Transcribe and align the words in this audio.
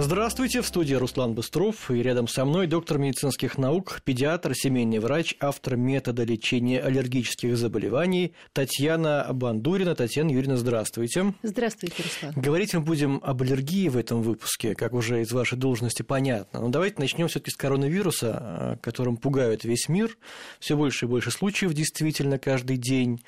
Здравствуйте, 0.00 0.62
в 0.62 0.66
студии 0.68 0.94
Руслан 0.94 1.34
Быстров 1.34 1.90
и 1.90 2.00
рядом 2.00 2.28
со 2.28 2.44
мной 2.44 2.68
доктор 2.68 2.98
медицинских 2.98 3.58
наук, 3.58 4.00
педиатр, 4.04 4.54
семейный 4.54 5.00
врач, 5.00 5.34
автор 5.40 5.76
метода 5.76 6.22
лечения 6.22 6.78
аллергических 6.78 7.56
заболеваний 7.56 8.32
Татьяна 8.52 9.26
Бандурина. 9.32 9.96
Татьяна 9.96 10.30
Юрьевна, 10.30 10.56
здравствуйте. 10.56 11.34
Здравствуйте, 11.42 12.04
Руслан. 12.04 12.32
Говорить 12.40 12.74
мы 12.74 12.80
будем 12.82 13.20
об 13.24 13.42
аллергии 13.42 13.88
в 13.88 13.96
этом 13.96 14.22
выпуске, 14.22 14.76
как 14.76 14.92
уже 14.92 15.20
из 15.22 15.32
вашей 15.32 15.58
должности 15.58 16.02
понятно. 16.02 16.60
Но 16.60 16.68
давайте 16.68 17.00
начнем 17.00 17.26
все-таки 17.26 17.50
с 17.50 17.56
коронавируса, 17.56 18.78
которым 18.80 19.16
пугают 19.16 19.64
весь 19.64 19.88
мир. 19.88 20.16
Все 20.60 20.76
больше 20.76 21.06
и 21.06 21.08
больше 21.08 21.32
случаев 21.32 21.74
действительно 21.74 22.38
каждый 22.38 22.76
день, 22.76 23.20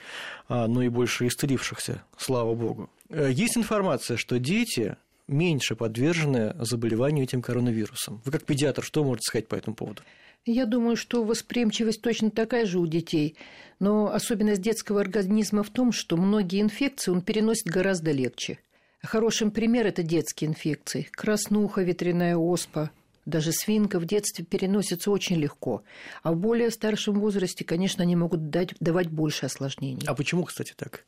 а, 0.46 0.68
но 0.68 0.82
и 0.82 0.88
больше 0.88 1.26
исцелившихся, 1.26 2.04
слава 2.16 2.54
богу. 2.54 2.90
Э, 3.08 3.28
есть 3.32 3.56
информация, 3.56 4.16
что 4.16 4.38
дети 4.38 4.96
меньше 5.30 5.76
подвержены 5.76 6.54
заболеванию 6.58 7.24
этим 7.24 7.42
коронавирусом. 7.42 8.20
Вы 8.24 8.32
как 8.32 8.44
педиатр 8.44 8.82
что 8.82 9.04
можете 9.04 9.26
сказать 9.26 9.48
по 9.48 9.54
этому 9.54 9.76
поводу? 9.76 10.02
Я 10.46 10.64
думаю, 10.64 10.96
что 10.96 11.22
восприимчивость 11.22 12.00
точно 12.00 12.30
такая 12.30 12.64
же 12.64 12.78
у 12.78 12.86
детей, 12.86 13.36
но 13.78 14.10
особенность 14.12 14.62
детского 14.62 15.00
организма 15.00 15.62
в 15.62 15.70
том, 15.70 15.92
что 15.92 16.16
многие 16.16 16.62
инфекции 16.62 17.10
он 17.10 17.20
переносит 17.20 17.66
гораздо 17.66 18.10
легче. 18.10 18.58
Хорошим 19.02 19.50
пример– 19.50 19.86
это 19.88 20.02
детские 20.02 20.50
инфекции. 20.50 21.08
Краснуха, 21.12 21.82
ветряная 21.82 22.36
оспа, 22.36 22.90
даже 23.26 23.52
свинка 23.52 23.98
в 23.98 24.06
детстве 24.06 24.44
переносится 24.44 25.10
очень 25.10 25.36
легко. 25.36 25.82
А 26.22 26.32
в 26.32 26.36
более 26.36 26.70
старшем 26.70 27.20
возрасте, 27.20 27.64
конечно, 27.64 28.02
они 28.02 28.16
могут 28.16 28.50
дать, 28.50 28.74
давать 28.80 29.08
больше 29.08 29.46
осложнений. 29.46 30.06
А 30.06 30.14
почему, 30.14 30.44
кстати, 30.44 30.74
так? 30.76 31.04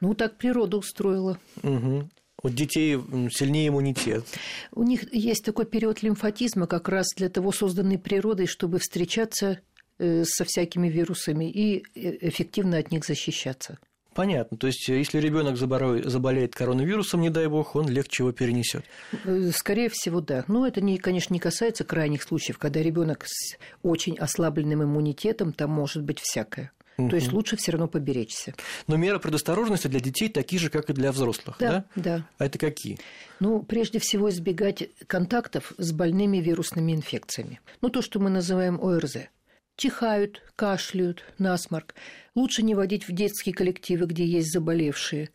Ну, 0.00 0.14
так 0.14 0.36
природа 0.36 0.76
устроила. 0.76 1.38
Угу. 1.62 2.08
У 2.42 2.48
детей 2.48 2.98
сильнее 3.30 3.68
иммунитет. 3.68 4.24
У 4.72 4.82
них 4.82 5.12
есть 5.14 5.44
такой 5.44 5.64
период 5.64 6.02
лимфатизма, 6.02 6.66
как 6.66 6.88
раз 6.88 7.06
для 7.16 7.28
того 7.28 7.52
созданный 7.52 7.98
природой, 7.98 8.46
чтобы 8.46 8.78
встречаться 8.78 9.60
э, 9.98 10.24
со 10.24 10.44
всякими 10.44 10.88
вирусами 10.88 11.50
и 11.50 11.84
э, 11.94 12.28
эффективно 12.28 12.78
от 12.78 12.90
них 12.90 13.04
защищаться. 13.04 13.78
Понятно. 14.14 14.58
То 14.58 14.66
есть, 14.66 14.88
если 14.88 15.18
ребенок 15.18 15.56
заболеет 15.56 16.54
коронавирусом, 16.54 17.20
не 17.20 17.30
дай 17.30 17.46
бог, 17.46 17.74
он 17.76 17.88
легче 17.88 18.22
его 18.22 18.32
перенесет. 18.32 18.84
Э, 19.24 19.50
скорее 19.54 19.88
всего, 19.88 20.20
да. 20.20 20.44
Но 20.48 20.66
это, 20.66 20.80
не, 20.80 20.98
конечно, 20.98 21.32
не 21.32 21.40
касается 21.40 21.84
крайних 21.84 22.22
случаев, 22.22 22.58
когда 22.58 22.82
ребенок 22.82 23.24
с 23.26 23.56
очень 23.82 24.18
ослабленным 24.18 24.82
иммунитетом, 24.82 25.52
там 25.52 25.70
может 25.70 26.02
быть 26.02 26.20
всякое. 26.20 26.72
Угу. 26.98 27.08
То 27.08 27.16
есть 27.16 27.32
лучше 27.32 27.56
все 27.56 27.72
равно 27.72 27.88
поберечься. 27.88 28.54
Но 28.86 28.96
меры 28.96 29.18
предосторожности 29.18 29.88
для 29.88 30.00
детей 30.00 30.28
такие 30.28 30.60
же, 30.60 30.68
как 30.68 30.90
и 30.90 30.92
для 30.92 31.12
взрослых, 31.12 31.56
да? 31.58 31.84
Да, 31.94 32.02
да. 32.02 32.28
А 32.38 32.46
это 32.46 32.58
какие? 32.58 32.98
Ну, 33.40 33.62
прежде 33.62 33.98
всего, 33.98 34.28
избегать 34.28 34.88
контактов 35.06 35.72
с 35.78 35.92
больными 35.92 36.38
вирусными 36.38 36.92
инфекциями. 36.92 37.60
Ну, 37.80 37.88
то, 37.88 38.02
что 38.02 38.20
мы 38.20 38.30
называем 38.30 38.78
ОРЗ. 38.80 39.28
Чихают, 39.76 40.42
кашляют, 40.54 41.24
насморк. 41.38 41.94
Лучше 42.34 42.62
не 42.62 42.74
водить 42.74 43.08
в 43.08 43.12
детские 43.12 43.54
коллективы, 43.54 44.06
где 44.06 44.24
есть 44.24 44.52
заболевшие. 44.52 45.30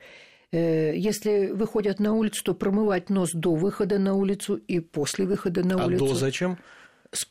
Э, 0.51 0.95
если 0.95 1.47
выходят 1.47 1.99
на 1.99 2.13
улицу, 2.13 2.43
то 2.43 2.53
промывать 2.53 3.09
нос 3.09 3.31
до 3.33 3.55
выхода 3.55 3.97
на 3.97 4.13
улицу 4.13 4.55
и 4.55 4.79
после 4.79 5.25
выхода 5.25 5.63
на 5.63 5.83
а 5.83 5.85
улицу. 5.87 6.05
А 6.05 6.07
до 6.09 6.15
зачем? 6.15 6.57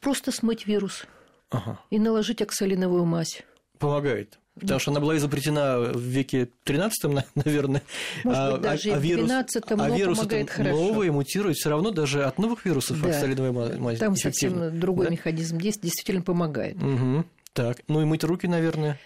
Просто 0.01 0.33
смыть 0.33 0.67
вирус 0.67 1.07
ага. 1.51 1.81
и 1.91 1.99
наложить 1.99 2.43
оксалиновую 2.43 3.05
мазь. 3.05 3.43
Помогает. 3.79 4.39
Потому 4.59 4.81
что 4.81 4.91
она 4.91 5.01
была 5.01 5.17
изобретена 5.19 5.79
в 5.79 6.01
веке 6.01 6.49
13 6.65 7.25
наверное. 7.35 7.83
Может 8.25 8.41
а, 8.41 8.53
быть, 8.53 8.61
даже 8.63 8.91
а, 8.91 8.97
и 8.97 8.99
в 8.99 9.03
12 9.03 9.63
а 9.69 9.77
но 9.77 9.97
вирусы 9.97 10.21
помогает 10.23 10.51
хорошо. 10.51 10.77
новые 10.77 11.13
мутируют 11.13 11.59
все 11.59 11.69
равно 11.69 11.91
даже 11.91 12.25
от 12.25 12.39
новых 12.39 12.65
вирусов 12.65 13.01
да. 13.03 13.09
оксалиновая 13.09 13.79
мазь 13.79 13.99
Там 13.99 14.17
совсем 14.17 14.81
другой 14.81 15.07
да? 15.07 15.13
механизм 15.13 15.59
действия, 15.59 15.83
действительно 15.83 16.23
помогает. 16.23 16.77
Угу. 16.83 17.25
Так, 17.53 17.83
ну 17.89 18.01
и 18.01 18.05
мыть 18.07 18.25
руки, 18.25 18.47
наверное. 18.47 18.99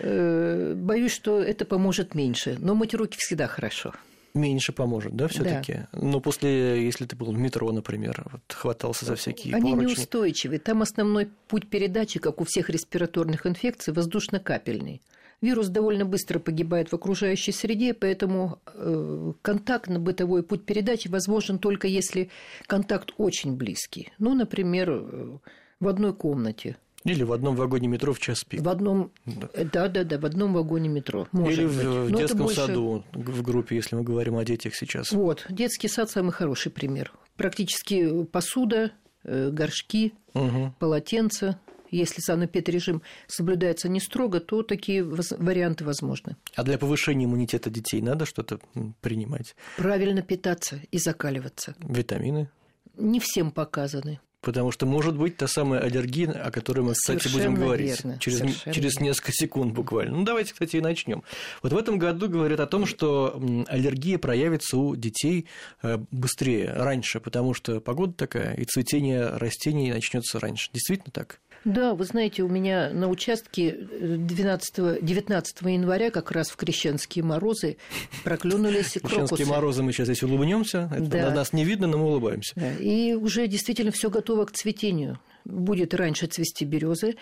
Э, 0.00 0.74
боюсь, 0.76 1.12
что 1.12 1.40
это 1.40 1.64
поможет 1.64 2.14
меньше, 2.14 2.56
но 2.58 2.74
мыть 2.74 2.94
руки 2.94 3.16
всегда 3.18 3.46
хорошо 3.46 3.94
меньше 4.34 4.72
поможет, 4.72 5.14
да, 5.14 5.28
все-таки. 5.28 5.72
Да. 5.92 5.98
Но 6.00 6.20
после, 6.20 6.84
если 6.84 7.04
ты 7.06 7.16
был 7.16 7.32
в 7.32 7.38
метро, 7.38 7.70
например, 7.72 8.24
вот, 8.32 8.42
хватался 8.52 9.04
за 9.04 9.16
всякие 9.16 9.54
Они 9.54 9.72
поручни. 9.72 9.90
неустойчивы. 9.90 10.58
Там 10.58 10.82
основной 10.82 11.28
путь 11.48 11.68
передачи, 11.68 12.18
как 12.18 12.40
у 12.40 12.44
всех 12.44 12.70
респираторных 12.70 13.46
инфекций, 13.46 13.92
воздушно-капельный. 13.92 15.02
Вирус 15.40 15.68
довольно 15.68 16.04
быстро 16.04 16.40
погибает 16.40 16.90
в 16.90 16.94
окружающей 16.94 17.52
среде, 17.52 17.94
поэтому 17.94 18.58
э, 18.66 19.32
контакт 19.42 19.88
на 19.88 20.00
бытовой 20.00 20.42
путь 20.42 20.64
передачи 20.64 21.06
возможен 21.08 21.58
только 21.60 21.86
если 21.86 22.28
контакт 22.66 23.12
очень 23.18 23.56
близкий. 23.56 24.12
Ну, 24.18 24.34
например, 24.34 24.90
э, 24.90 25.38
в 25.78 25.88
одной 25.88 26.12
комнате– 26.12 26.76
или 27.12 27.24
в 27.24 27.32
одном 27.32 27.56
вагоне 27.56 27.88
метро 27.88 28.12
в 28.12 28.18
час 28.18 28.44
пик. 28.44 28.60
В 28.60 28.68
одном, 28.68 29.12
да, 29.26 29.88
да, 29.88 30.04
да, 30.04 30.18
в 30.18 30.24
одном 30.24 30.52
вагоне 30.52 30.88
метро. 30.88 31.28
Может 31.32 31.58
Или 31.58 31.66
в, 31.66 31.76
быть. 31.76 32.14
в 32.14 32.16
детском 32.16 32.40
больше... 32.40 32.56
саду 32.56 33.04
в 33.12 33.42
группе, 33.42 33.76
если 33.76 33.96
мы 33.96 34.02
говорим 34.02 34.36
о 34.36 34.44
детях 34.44 34.74
сейчас. 34.74 35.12
Вот, 35.12 35.46
детский 35.48 35.88
сад 35.88 36.10
самый 36.10 36.32
хороший 36.32 36.70
пример. 36.72 37.12
Практически 37.36 38.24
посуда, 38.24 38.92
э, 39.24 39.50
горшки, 39.50 40.14
угу. 40.34 40.74
полотенца. 40.78 41.60
Если 41.90 42.20
санэпид-режим 42.20 43.00
соблюдается 43.28 43.88
не 43.88 44.00
строго, 44.00 44.40
то 44.40 44.62
такие 44.62 45.02
варианты 45.02 45.86
возможны. 45.86 46.36
А 46.54 46.62
для 46.62 46.76
повышения 46.76 47.24
иммунитета 47.24 47.70
детей 47.70 48.02
надо 48.02 48.26
что-то 48.26 48.60
принимать? 49.00 49.56
Правильно 49.78 50.20
питаться 50.20 50.82
и 50.90 50.98
закаливаться. 50.98 51.74
Витамины? 51.80 52.50
Не 52.96 53.20
всем 53.20 53.50
показаны. 53.50 54.20
Потому 54.40 54.70
что 54.70 54.86
может 54.86 55.16
быть 55.16 55.36
та 55.36 55.48
самая 55.48 55.80
аллергия, 55.80 56.30
о 56.30 56.50
которой 56.52 56.80
мы, 56.80 56.92
кстати, 56.92 57.24
Совершенно 57.24 57.50
будем 57.50 57.64
говорить 57.64 58.04
верно. 58.04 58.18
через, 58.20 58.38
Совершенно 58.38 58.74
через 58.74 59.00
несколько 59.00 59.32
секунд 59.32 59.74
буквально. 59.74 60.16
Ну, 60.16 60.24
давайте, 60.24 60.52
кстати, 60.52 60.76
и 60.76 60.80
начнем. 60.80 61.24
Вот 61.62 61.72
в 61.72 61.76
этом 61.76 61.98
году 61.98 62.28
говорят 62.28 62.60
о 62.60 62.66
том, 62.66 62.86
что 62.86 63.40
аллергия 63.66 64.16
проявится 64.18 64.76
у 64.76 64.94
детей 64.94 65.46
э, 65.82 65.98
быстрее, 66.12 66.72
раньше, 66.72 67.18
потому 67.18 67.52
что 67.52 67.80
погода 67.80 68.12
такая, 68.12 68.54
и 68.54 68.64
цветение 68.64 69.26
растений 69.26 69.92
начнется 69.92 70.38
раньше. 70.38 70.70
Действительно 70.72 71.10
так? 71.12 71.40
Да, 71.64 71.94
вы 71.94 72.04
знаете, 72.04 72.42
у 72.42 72.48
меня 72.48 72.90
на 72.90 73.08
участке 73.08 73.72
12, 73.72 75.04
19 75.04 75.60
января, 75.62 76.10
как 76.10 76.30
раз 76.30 76.50
в 76.50 76.56
крещенские 76.56 77.24
морозы, 77.24 77.76
проклюнулись 78.24 78.92
крокусы. 78.92 79.08
Крещенские 79.08 79.46
морозы 79.46 79.82
мы 79.82 79.92
сейчас 79.92 80.06
здесь 80.06 80.22
улыбнемся. 80.22 80.90
Это 80.92 81.04
да. 81.04 81.28
на 81.28 81.34
нас 81.34 81.52
не 81.52 81.64
видно, 81.64 81.86
но 81.86 81.98
мы 81.98 82.06
улыбаемся. 82.06 82.52
Да. 82.56 82.72
И 82.74 83.14
уже 83.14 83.46
действительно 83.46 83.90
все 83.90 84.10
готово 84.10 84.44
к 84.44 84.52
цветению. 84.52 85.18
Будет 85.44 85.94
раньше 85.94 86.26
цвести 86.26 86.64
березы. 86.64 87.16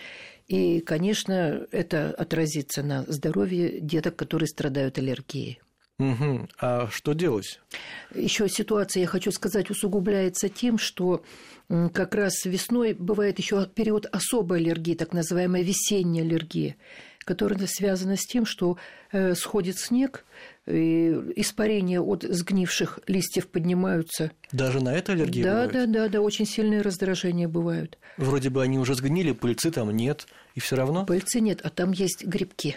И, 0.49 0.81
конечно, 0.81 1.67
это 1.73 2.11
отразится 2.11 2.83
на 2.83 3.05
здоровье 3.09 3.81
деток, 3.81 4.17
которые 4.17 4.49
страдают 4.49 4.99
аллергией. 4.99 5.61
Угу. 5.99 6.49
А 6.61 6.89
что 6.91 7.15
делать? 7.15 7.61
Еще 8.15 8.49
ситуация, 8.49 9.03
я 9.03 9.07
хочу 9.07 9.31
сказать, 9.31 9.71
усугубляется 9.71 10.49
тем, 10.49 10.79
что 10.79 11.23
как 11.69 12.15
раз 12.15 12.45
весной 12.45 12.93
бывает 12.93 13.39
еще 13.39 13.67
период 13.67 14.07
особой 14.07 14.59
аллергии, 14.59 14.95
так 14.95 15.12
называемая 15.12 15.62
весенняя 15.62 16.23
аллергия, 16.23 16.77
которая 17.25 17.67
связана 17.67 18.17
с 18.17 18.27
тем, 18.27 18.45
что 18.45 18.77
э, 19.11 19.34
сходит 19.34 19.79
снег, 19.79 20.25
и 20.67 21.11
испарения 21.37 22.01
от 22.01 22.25
сгнивших 22.25 23.01
листьев 23.07 23.49
поднимаются. 23.49 24.33
Даже 24.53 24.83
на 24.83 24.95
это 24.95 25.13
аллергия 25.13 25.45
да, 25.45 25.51
бывает? 25.53 25.73
Да, 25.73 25.87
да, 25.87 26.09
да, 26.09 26.21
очень 26.21 26.47
сильные 26.47 26.83
раздражения 26.83 27.49
бывают. 27.49 27.99
Вроде 28.17 28.51
бы 28.51 28.63
они 28.63 28.78
уже 28.78 28.95
сгнили, 28.95 29.33
пыльцы 29.33 29.71
там 29.71 29.91
нет, 29.91 30.27
и 30.55 30.61
все 30.61 30.77
равно? 30.77 31.07
Пыльцы 31.07 31.41
нет, 31.41 31.61
а 31.65 31.71
там 31.71 31.93
есть 31.93 32.25
грибки. 32.25 32.77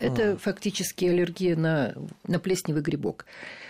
Это 0.00 0.36
фактически 0.36 1.04
аллергия 1.04 1.56
на, 1.56 1.94
на 2.26 2.38
плесневый 2.38 2.82
грибок. 2.82 3.26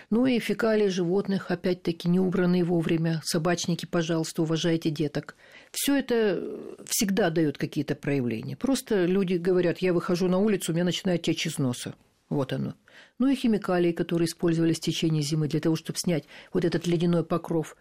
Ну 0.09 0.25
и 0.25 0.39
фекалии 0.39 0.87
животных, 0.87 1.49
опять-таки, 1.49 2.07
не 2.07 2.19
убранные 2.19 2.63
вовремя. 2.63 3.21
Собачники, 3.23 3.85
пожалуйста, 3.85 4.43
уважайте 4.43 4.89
деток. 4.89 5.35
Все 5.71 5.95
это 5.95 6.41
всегда 6.85 7.29
дает 7.29 7.57
какие-то 7.57 7.95
проявления. 7.95 8.55
Просто 8.55 9.05
люди 9.05 9.35
говорят, 9.35 9.79
я 9.79 9.93
выхожу 9.93 10.27
на 10.27 10.37
улицу, 10.37 10.71
у 10.71 10.75
меня 10.75 10.85
начинает 10.85 11.23
течь 11.23 11.47
из 11.47 11.57
носа. 11.57 11.95
Вот 12.29 12.53
оно. 12.53 12.75
Ну 13.19 13.27
и 13.27 13.35
химикалии, 13.35 13.91
которые 13.91 14.27
использовались 14.27 14.77
в 14.77 14.81
течение 14.81 15.21
зимы 15.21 15.47
для 15.47 15.59
того, 15.59 15.75
чтобы 15.75 15.99
снять 15.99 16.25
вот 16.51 16.65
этот 16.65 16.87
ледяной 16.87 17.23
покров, 17.23 17.75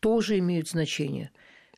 тоже 0.00 0.38
имеют 0.38 0.68
значение. 0.68 1.30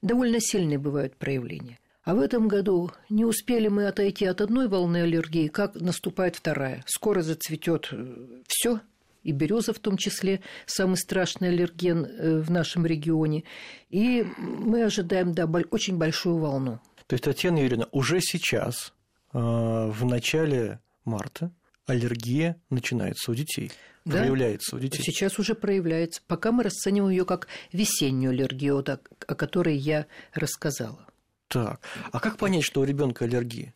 Довольно 0.02 0.40
сильные 0.40 0.78
бывают 0.78 1.16
проявления. 1.16 1.78
А 2.06 2.14
в 2.14 2.20
этом 2.20 2.46
году 2.46 2.92
не 3.10 3.24
успели 3.24 3.66
мы 3.66 3.88
отойти 3.88 4.26
от 4.26 4.40
одной 4.40 4.68
волны 4.68 4.98
аллергии, 4.98 5.48
как 5.48 5.74
наступает 5.74 6.36
вторая. 6.36 6.84
Скоро 6.86 7.20
зацветет 7.20 7.88
э, 7.90 8.42
все, 8.46 8.80
и 9.24 9.32
береза 9.32 9.72
в 9.72 9.80
том 9.80 9.96
числе, 9.96 10.40
самый 10.66 10.98
страшный 10.98 11.48
аллерген 11.48 12.04
э, 12.04 12.38
в 12.38 12.48
нашем 12.48 12.86
регионе. 12.86 13.42
И 13.90 14.24
мы 14.38 14.84
ожидаем 14.84 15.32
да, 15.32 15.46
очень 15.72 15.98
большую 15.98 16.38
волну. 16.38 16.78
То 17.08 17.14
есть, 17.14 17.24
Татьяна 17.24 17.58
Юрьевна, 17.58 17.88
уже 17.90 18.20
сейчас 18.20 18.92
а, 19.32 19.88
в 19.88 20.04
начале 20.04 20.78
марта 21.04 21.50
аллергия 21.86 22.56
начинается 22.70 23.32
у 23.32 23.34
детей, 23.34 23.72
да? 24.04 24.18
проявляется 24.18 24.76
у 24.76 24.78
детей. 24.78 25.02
Сейчас 25.02 25.40
уже 25.40 25.56
проявляется. 25.56 26.22
Пока 26.28 26.52
мы 26.52 26.62
расцениваем 26.62 27.10
ее 27.10 27.24
как 27.24 27.48
весеннюю 27.72 28.30
аллергию, 28.30 28.78
о 28.78 29.34
которой 29.34 29.76
я 29.76 30.06
рассказала. 30.34 31.04
Так, 31.48 31.80
а 32.12 32.20
как 32.20 32.38
понять, 32.38 32.64
что 32.64 32.80
у 32.80 32.84
ребенка 32.84 33.24
аллергия? 33.24 33.74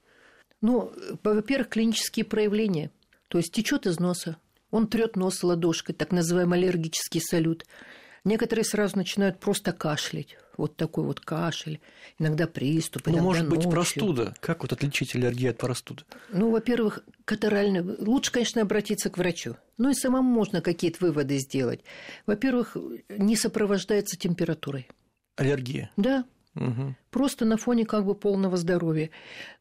Ну, 0.61 0.93
во-первых, 1.23 1.69
клинические 1.69 2.25
проявления. 2.25 2.91
То 3.29 3.39
есть 3.39 3.53
течет 3.53 3.87
из 3.87 3.99
носа, 3.99 4.37
он 4.71 4.87
трет 4.87 5.17
нос 5.17 5.43
ладошкой, 5.43 5.95
так 5.95 6.13
называемый 6.13 6.59
аллергический 6.59 7.21
салют. 7.21 7.65
Некоторые 8.25 8.65
сразу 8.65 8.97
начинают 8.99 9.41
просто 9.41 9.73
кашлять. 9.73 10.37
Вот 10.59 10.77
такой 10.77 11.05
вот 11.05 11.21
кашель, 11.21 11.81
иногда 12.19 12.47
приступ, 12.47 13.07
ну, 13.07 13.13
иногда 13.13 13.25
может 13.25 13.49
ночью. 13.49 13.63
быть 13.63 13.71
простуда. 13.71 14.35
Как 14.41 14.61
вот 14.61 14.73
отличить 14.73 15.15
аллергию 15.15 15.53
от 15.53 15.59
простуды? 15.59 16.03
Ну, 16.31 16.51
во-первых, 16.51 17.03
катаральный. 17.25 17.81
Лучше, 17.81 18.31
конечно, 18.31 18.61
обратиться 18.61 19.09
к 19.09 19.17
врачу. 19.17 19.57
Ну 19.79 19.89
и 19.89 19.95
самому 19.95 20.29
можно 20.29 20.61
какие-то 20.61 20.99
выводы 21.07 21.39
сделать. 21.39 21.81
Во-первых, 22.27 22.77
не 23.09 23.37
сопровождается 23.37 24.19
температурой. 24.19 24.89
Аллергия? 25.37 25.91
Да, 25.97 26.27
Угу. 26.61 26.95
Просто 27.11 27.45
на 27.45 27.57
фоне 27.57 27.87
как 27.87 28.05
бы 28.05 28.15
полного 28.15 28.57
здоровья. 28.57 29.11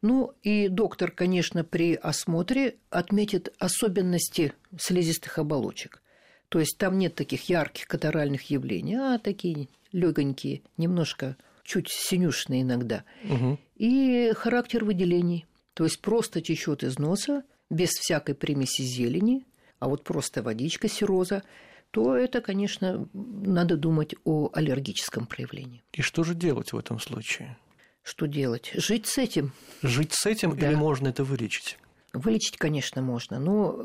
Ну 0.02 0.34
и 0.42 0.68
доктор, 0.68 1.10
конечно, 1.10 1.64
при 1.64 1.94
осмотре 1.94 2.76
отметит 2.90 3.52
особенности 3.58 4.52
слизистых 4.78 5.38
оболочек. 5.38 6.02
То 6.50 6.60
есть 6.60 6.76
там 6.78 6.98
нет 6.98 7.14
таких 7.14 7.48
ярких 7.48 7.86
катаральных 7.86 8.50
явлений, 8.50 8.96
а 8.96 9.18
такие 9.18 9.68
легонькие, 9.92 10.62
немножко 10.76 11.36
чуть 11.64 11.88
синюшные 11.88 12.62
иногда. 12.62 13.04
Угу. 13.24 13.58
И 13.76 14.32
характер 14.34 14.84
выделений. 14.84 15.46
То 15.74 15.84
есть 15.84 16.00
просто 16.00 16.40
течет 16.40 16.82
из 16.82 16.98
носа, 16.98 17.44
без 17.70 17.90
всякой 17.90 18.34
примеси 18.34 18.82
зелени, 18.82 19.46
а 19.78 19.88
вот 19.88 20.04
просто 20.04 20.42
водичка 20.42 20.88
сероза 20.88 21.42
то 21.90 22.16
это, 22.16 22.40
конечно, 22.40 23.08
надо 23.12 23.76
думать 23.76 24.14
о 24.24 24.50
аллергическом 24.52 25.26
проявлении. 25.26 25.82
И 25.92 26.02
что 26.02 26.24
же 26.24 26.34
делать 26.34 26.72
в 26.72 26.78
этом 26.78 27.00
случае? 27.00 27.58
Что 28.02 28.26
делать? 28.26 28.70
Жить 28.74 29.06
с 29.06 29.18
этим. 29.18 29.52
Жить 29.82 30.12
с 30.12 30.26
этим 30.26 30.56
да. 30.56 30.68
или 30.68 30.74
можно 30.74 31.08
это 31.08 31.24
вылечить? 31.24 31.78
Вылечить, 32.12 32.56
конечно, 32.56 33.02
можно, 33.02 33.38
но 33.38 33.78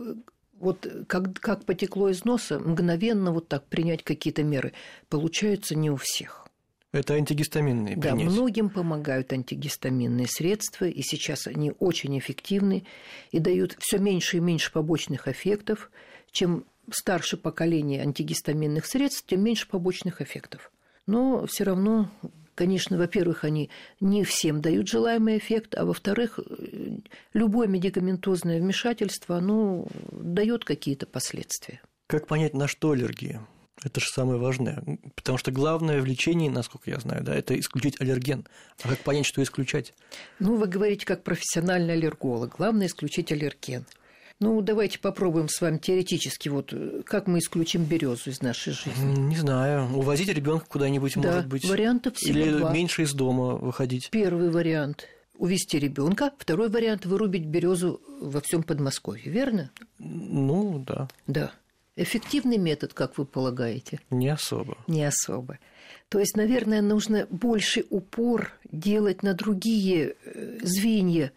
вот 0.54 0.88
как, 1.08 1.40
как 1.40 1.66
потекло 1.66 2.10
из 2.10 2.24
носа, 2.26 2.60
мгновенно 2.60 3.32
вот 3.32 3.48
так 3.48 3.68
принять 3.68 4.04
какие-то 4.04 4.44
меры 4.44 4.74
получается 5.10 5.76
не 5.76 5.90
у 5.92 5.98
всех. 5.98 6.48
Это 6.92 7.16
антигистаминные 7.16 7.98
Да, 7.98 8.12
принять. 8.14 8.32
многим 8.32 8.70
помогают 8.70 9.34
антигистаминные 9.34 10.28
средства, 10.28 10.86
и 10.86 11.02
сейчас 11.02 11.46
они 11.46 11.74
очень 11.80 12.18
эффективны 12.18 12.86
и 13.32 13.40
дают 13.40 13.76
все 13.80 13.98
меньше 13.98 14.38
и 14.38 14.40
меньше 14.40 14.72
побочных 14.72 15.28
эффектов, 15.28 15.92
чем 16.32 16.66
старше 16.92 17.38
поколение 17.38 18.02
антигистаминных 18.02 18.86
средств, 18.86 19.26
тем 19.28 19.44
меньше 19.44 19.68
побочных 19.68 20.22
эффектов. 20.22 20.72
Но 21.08 21.46
все 21.46 21.64
равно, 21.64 22.10
конечно, 22.56 22.98
во-первых, 22.98 23.44
они 23.44 23.70
не 24.00 24.24
всем 24.24 24.62
дают 24.62 24.88
желаемый 24.88 25.38
эффект, 25.38 25.76
а 25.76 25.86
во-вторых, 25.86 26.40
любое 27.34 27.68
медикаментозное 27.68 28.60
вмешательство, 28.60 29.38
оно 29.38 29.88
дает 30.12 30.66
какие-то 30.66 31.06
последствия. 31.06 31.82
Как 32.08 32.28
понять, 32.28 32.54
на 32.54 32.68
что 32.68 32.92
аллергия? 32.92 33.46
Это 33.84 34.00
же 34.00 34.08
самое 34.08 34.40
важное. 34.40 34.84
Потому 35.16 35.38
что 35.38 35.52
главное 35.52 36.02
в 36.02 36.06
лечении, 36.06 36.50
насколько 36.50 36.90
я 36.90 37.00
знаю, 37.00 37.24
да, 37.24 37.36
это 37.36 37.60
исключить 37.60 38.00
аллерген. 38.00 38.48
А 38.84 38.90
как 38.90 39.00
понять, 39.00 39.26
что 39.26 39.44
исключать? 39.44 39.94
Ну, 40.40 40.56
вы 40.56 40.68
говорите 40.68 41.06
как 41.06 41.24
профессиональный 41.24 41.94
аллерголог. 41.94 42.56
Главное 42.58 42.88
исключить 42.88 43.32
аллерген. 43.32 43.86
Ну, 44.42 44.62
давайте 44.62 45.00
попробуем 45.00 45.48
с 45.48 45.62
вами 45.62 45.78
теоретически, 45.78 46.50
вот 46.50 46.74
как 47.06 47.28
мы 47.28 47.40
исключим 47.40 47.86
березу 47.86 48.30
из 48.30 48.42
нашей 48.42 48.74
жизни. 48.74 49.18
Не 49.18 49.38
знаю. 49.38 49.90
Увозить 49.96 50.30
ребенка 50.30 50.66
куда-нибудь, 50.68 51.14
да, 51.16 51.32
может 51.32 51.48
быть. 51.48 51.66
Вариантов 51.66 52.16
всего 52.16 52.40
Или 52.40 52.58
два. 52.58 52.74
меньше 52.74 53.04
из 53.04 53.14
дома 53.14 53.56
выходить. 53.56 54.10
Первый 54.12 54.50
вариант 54.50 55.08
увести 55.38 55.80
ребенка, 55.80 56.32
второй 56.38 56.70
вариант 56.70 57.06
вырубить 57.06 57.46
березу 57.46 58.02
во 58.22 58.42
всем 58.42 58.64
Подмосковье, 58.64 59.32
верно? 59.32 59.72
Ну, 60.00 60.84
да. 60.86 61.08
Да. 61.28 61.52
Эффективный 61.96 62.58
метод, 62.58 62.94
как 62.94 63.18
вы 63.18 63.26
полагаете? 63.26 64.00
Не 64.10 64.30
особо. 64.30 64.78
Не 64.88 65.06
особо. 65.06 65.60
То 66.10 66.20
есть, 66.20 66.36
наверное, 66.36 66.82
нужно 66.82 67.26
больше 67.30 67.86
упор 67.90 68.52
делать 68.70 69.24
на 69.24 69.34
другие 69.34 70.16
э, 70.26 70.60
звенья 70.62 71.32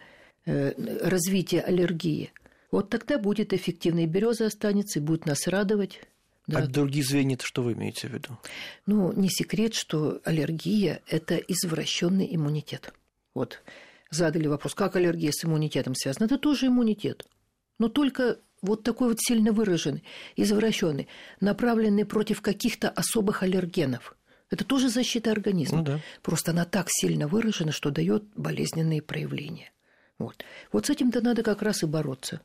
э, 0.46 0.72
развития 1.06 1.60
аллергии. 1.60 2.32
Вот 2.70 2.90
тогда 2.90 3.18
будет 3.18 3.52
эффективно, 3.52 4.00
и 4.00 4.06
береза 4.06 4.46
останется, 4.46 4.98
и 4.98 5.02
будет 5.02 5.26
нас 5.26 5.46
радовать. 5.46 6.00
Да. 6.46 6.60
А 6.60 6.66
другие 6.66 7.04
звенья, 7.04 7.38
что 7.42 7.62
вы 7.62 7.74
имеете 7.74 8.08
в 8.08 8.12
виду? 8.12 8.38
Ну, 8.86 9.12
не 9.12 9.28
секрет, 9.28 9.74
что 9.74 10.20
аллергия– 10.24 11.02
это 11.06 11.36
извращенный 11.36 12.34
иммунитет. 12.34 12.92
Вот 13.34 13.62
задали 14.10 14.46
вопрос, 14.48 14.74
как 14.74 14.96
аллергия 14.96 15.30
с 15.32 15.44
иммунитетом 15.44 15.94
связана? 15.94 16.26
Это 16.26 16.38
тоже 16.38 16.66
иммунитет, 16.66 17.26
но 17.78 17.88
только 17.88 18.38
вот 18.62 18.82
такой 18.82 19.08
вот 19.08 19.18
сильно 19.20 19.52
выраженный, 19.52 20.02
извращенный, 20.36 21.08
направленный 21.40 22.04
против 22.04 22.40
каких-то 22.40 22.88
особых 22.88 23.42
аллергенов. 23.42 24.16
Это 24.50 24.64
тоже 24.64 24.88
защита 24.88 25.30
организма. 25.30 25.78
Ну, 25.78 25.84
да. 25.84 26.00
Просто 26.22 26.52
она 26.52 26.64
так 26.64 26.86
сильно 26.88 27.28
выражена, 27.28 27.72
что 27.72 27.90
дает 27.90 28.24
болезненные 28.34 29.02
проявления. 29.02 29.70
Вот. 30.18 30.44
вот 30.72 30.86
с 30.86 30.90
этим-то 30.90 31.20
надо 31.20 31.42
как 31.42 31.62
раз 31.62 31.82
и 31.82 31.86
бороться 31.86 32.40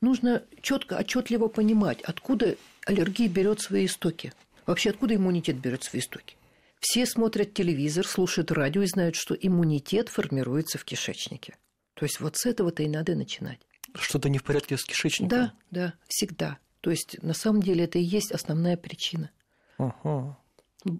нужно 0.00 0.42
четко, 0.60 0.98
отчетливо 0.98 1.48
понимать, 1.48 2.00
откуда 2.02 2.56
аллергия 2.86 3.28
берет 3.28 3.60
свои 3.60 3.86
истоки. 3.86 4.32
Вообще, 4.66 4.90
откуда 4.90 5.14
иммунитет 5.14 5.56
берет 5.56 5.84
свои 5.84 6.00
истоки. 6.00 6.36
Все 6.80 7.06
смотрят 7.06 7.54
телевизор, 7.54 8.06
слушают 8.06 8.50
радио 8.52 8.82
и 8.82 8.86
знают, 8.86 9.16
что 9.16 9.34
иммунитет 9.34 10.08
формируется 10.08 10.78
в 10.78 10.84
кишечнике. 10.84 11.56
То 11.94 12.04
есть 12.04 12.20
вот 12.20 12.36
с 12.36 12.46
этого-то 12.46 12.82
и 12.82 12.88
надо 12.88 13.14
начинать. 13.14 13.60
Что-то 13.94 14.28
не 14.28 14.38
в 14.38 14.44
порядке 14.44 14.76
с 14.76 14.84
кишечником? 14.84 15.28
Да, 15.28 15.52
да, 15.70 15.94
всегда. 16.08 16.58
То 16.80 16.90
есть 16.90 17.22
на 17.22 17.32
самом 17.32 17.62
деле 17.62 17.84
это 17.84 17.98
и 17.98 18.02
есть 18.02 18.30
основная 18.30 18.76
причина. 18.76 19.30
Ага. 19.78 20.36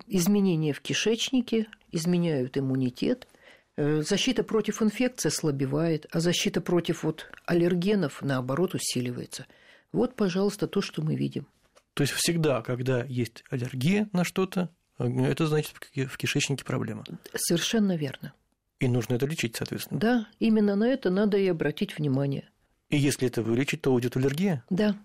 Изменения 0.06 0.72
в 0.72 0.80
кишечнике 0.80 1.66
изменяют 1.92 2.56
иммунитет, 2.56 3.28
защита 3.76 4.42
против 4.42 4.82
инфекции 4.82 5.28
ослабевает, 5.28 6.06
а 6.10 6.20
защита 6.20 6.60
против 6.60 7.02
вот 7.02 7.26
аллергенов, 7.44 8.22
наоборот, 8.22 8.74
усиливается. 8.74 9.46
Вот, 9.92 10.14
пожалуйста, 10.14 10.66
то, 10.66 10.80
что 10.80 11.02
мы 11.02 11.14
видим. 11.14 11.46
То 11.94 12.02
есть 12.02 12.12
всегда, 12.12 12.62
когда 12.62 13.04
есть 13.04 13.44
аллергия 13.50 14.08
на 14.12 14.24
что-то, 14.24 14.70
это 14.98 15.46
значит 15.46 15.74
в 15.94 16.16
кишечнике 16.16 16.64
проблема. 16.64 17.04
Совершенно 17.34 17.96
верно. 17.96 18.32
И 18.78 18.88
нужно 18.88 19.14
это 19.14 19.26
лечить, 19.26 19.56
соответственно. 19.56 20.00
Да, 20.00 20.28
именно 20.38 20.76
на 20.76 20.86
это 20.88 21.10
надо 21.10 21.38
и 21.38 21.46
обратить 21.46 21.96
внимание. 21.96 22.48
И 22.90 22.96
если 22.96 23.26
это 23.26 23.42
вылечить, 23.42 23.82
то 23.82 23.92
уйдет 23.92 24.16
аллергия? 24.16 24.64
Да. 24.68 24.96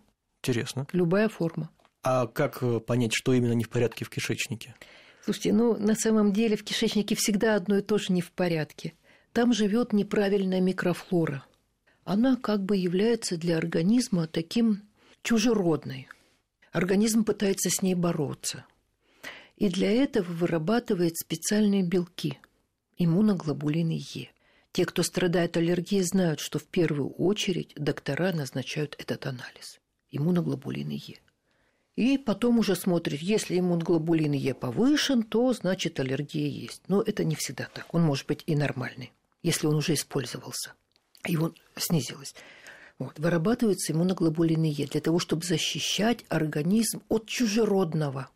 Интересно. 0.44 0.88
Любая 0.92 1.30
форма. 1.30 1.70
А 2.04 2.28
как 2.28 2.62
э, 2.64 2.80
понять, 2.80 3.14
что 3.14 3.34
именно 3.34 3.54
не 3.54 3.64
в 3.64 3.70
порядке 3.70 4.06
в 4.06 4.10
кишечнике? 4.10 4.76
Слушайте, 5.24 5.54
ну 5.54 5.78
на 5.78 5.96
самом 5.96 6.34
деле 6.34 6.56
в 6.56 6.64
кишечнике 6.64 7.16
всегда 7.16 7.56
одно 7.56 7.78
и 7.78 7.82
то 7.82 7.98
же 7.98 8.12
не 8.12 8.22
в 8.22 8.32
порядке. 8.32 8.94
Там 9.34 9.54
живет 9.54 9.94
неправильная 9.94 10.62
микрофлора. 10.62 11.46
Она 12.04 12.36
как 12.36 12.64
бы 12.64 12.76
является 12.76 13.38
для 13.38 13.58
организма 13.58 14.28
таким 14.28 14.82
чужеродной. 15.22 16.08
Организм 16.72 17.24
пытается 17.24 17.70
с 17.70 17.82
ней 17.82 17.96
бороться. 17.96 18.66
И 19.58 19.70
для 19.70 19.92
этого 19.92 20.32
вырабатывает 20.32 21.18
специальные 21.18 21.84
белки– 21.84 22.40
иммуноглобулины 22.98 24.00
Е. 24.14 24.30
Те, 24.72 24.86
кто 24.86 25.04
страдает 25.04 25.58
аллергией, 25.58 26.02
знают, 26.02 26.40
что 26.40 26.58
в 26.58 26.66
первую 26.66 27.12
очередь 27.12 27.74
доктора 27.76 28.32
назначают 28.32 28.96
этот 28.98 29.26
анализ– 29.28 29.80
иммуноглобулины 30.12 30.94
Е. 30.94 31.20
И 31.96 32.18
потом 32.18 32.60
уже 32.60 32.76
смотрит, 32.76 33.22
если 33.22 33.60
иммуноглобулин 33.60 34.32
Е 34.32 34.54
повышен, 34.54 35.24
то 35.24 35.52
значит 35.54 36.00
аллергия 36.00 36.48
есть. 36.48 36.82
Но 36.88 37.02
это 37.02 37.24
не 37.24 37.36
всегда 37.36 37.68
так. 37.74 37.94
Он 37.94 38.02
может 38.02 38.28
быть 38.28 38.44
и 38.48 38.56
нормальный, 38.56 39.12
если 39.44 39.68
он 39.68 39.76
уже 39.76 39.94
использовался. 39.94 40.74
Его 41.28 41.54
снизилось. 41.76 42.34
Вот. 42.98 43.20
Вырабатываются 43.20 43.92
иммуноглобулины 43.92 44.66
Е 44.66 44.88
для 44.88 45.02
того, 45.02 45.20
чтобы 45.20 45.44
защищать 45.44 46.24
организм 46.30 47.02
от 47.10 47.28
чужеродного. 47.28 48.30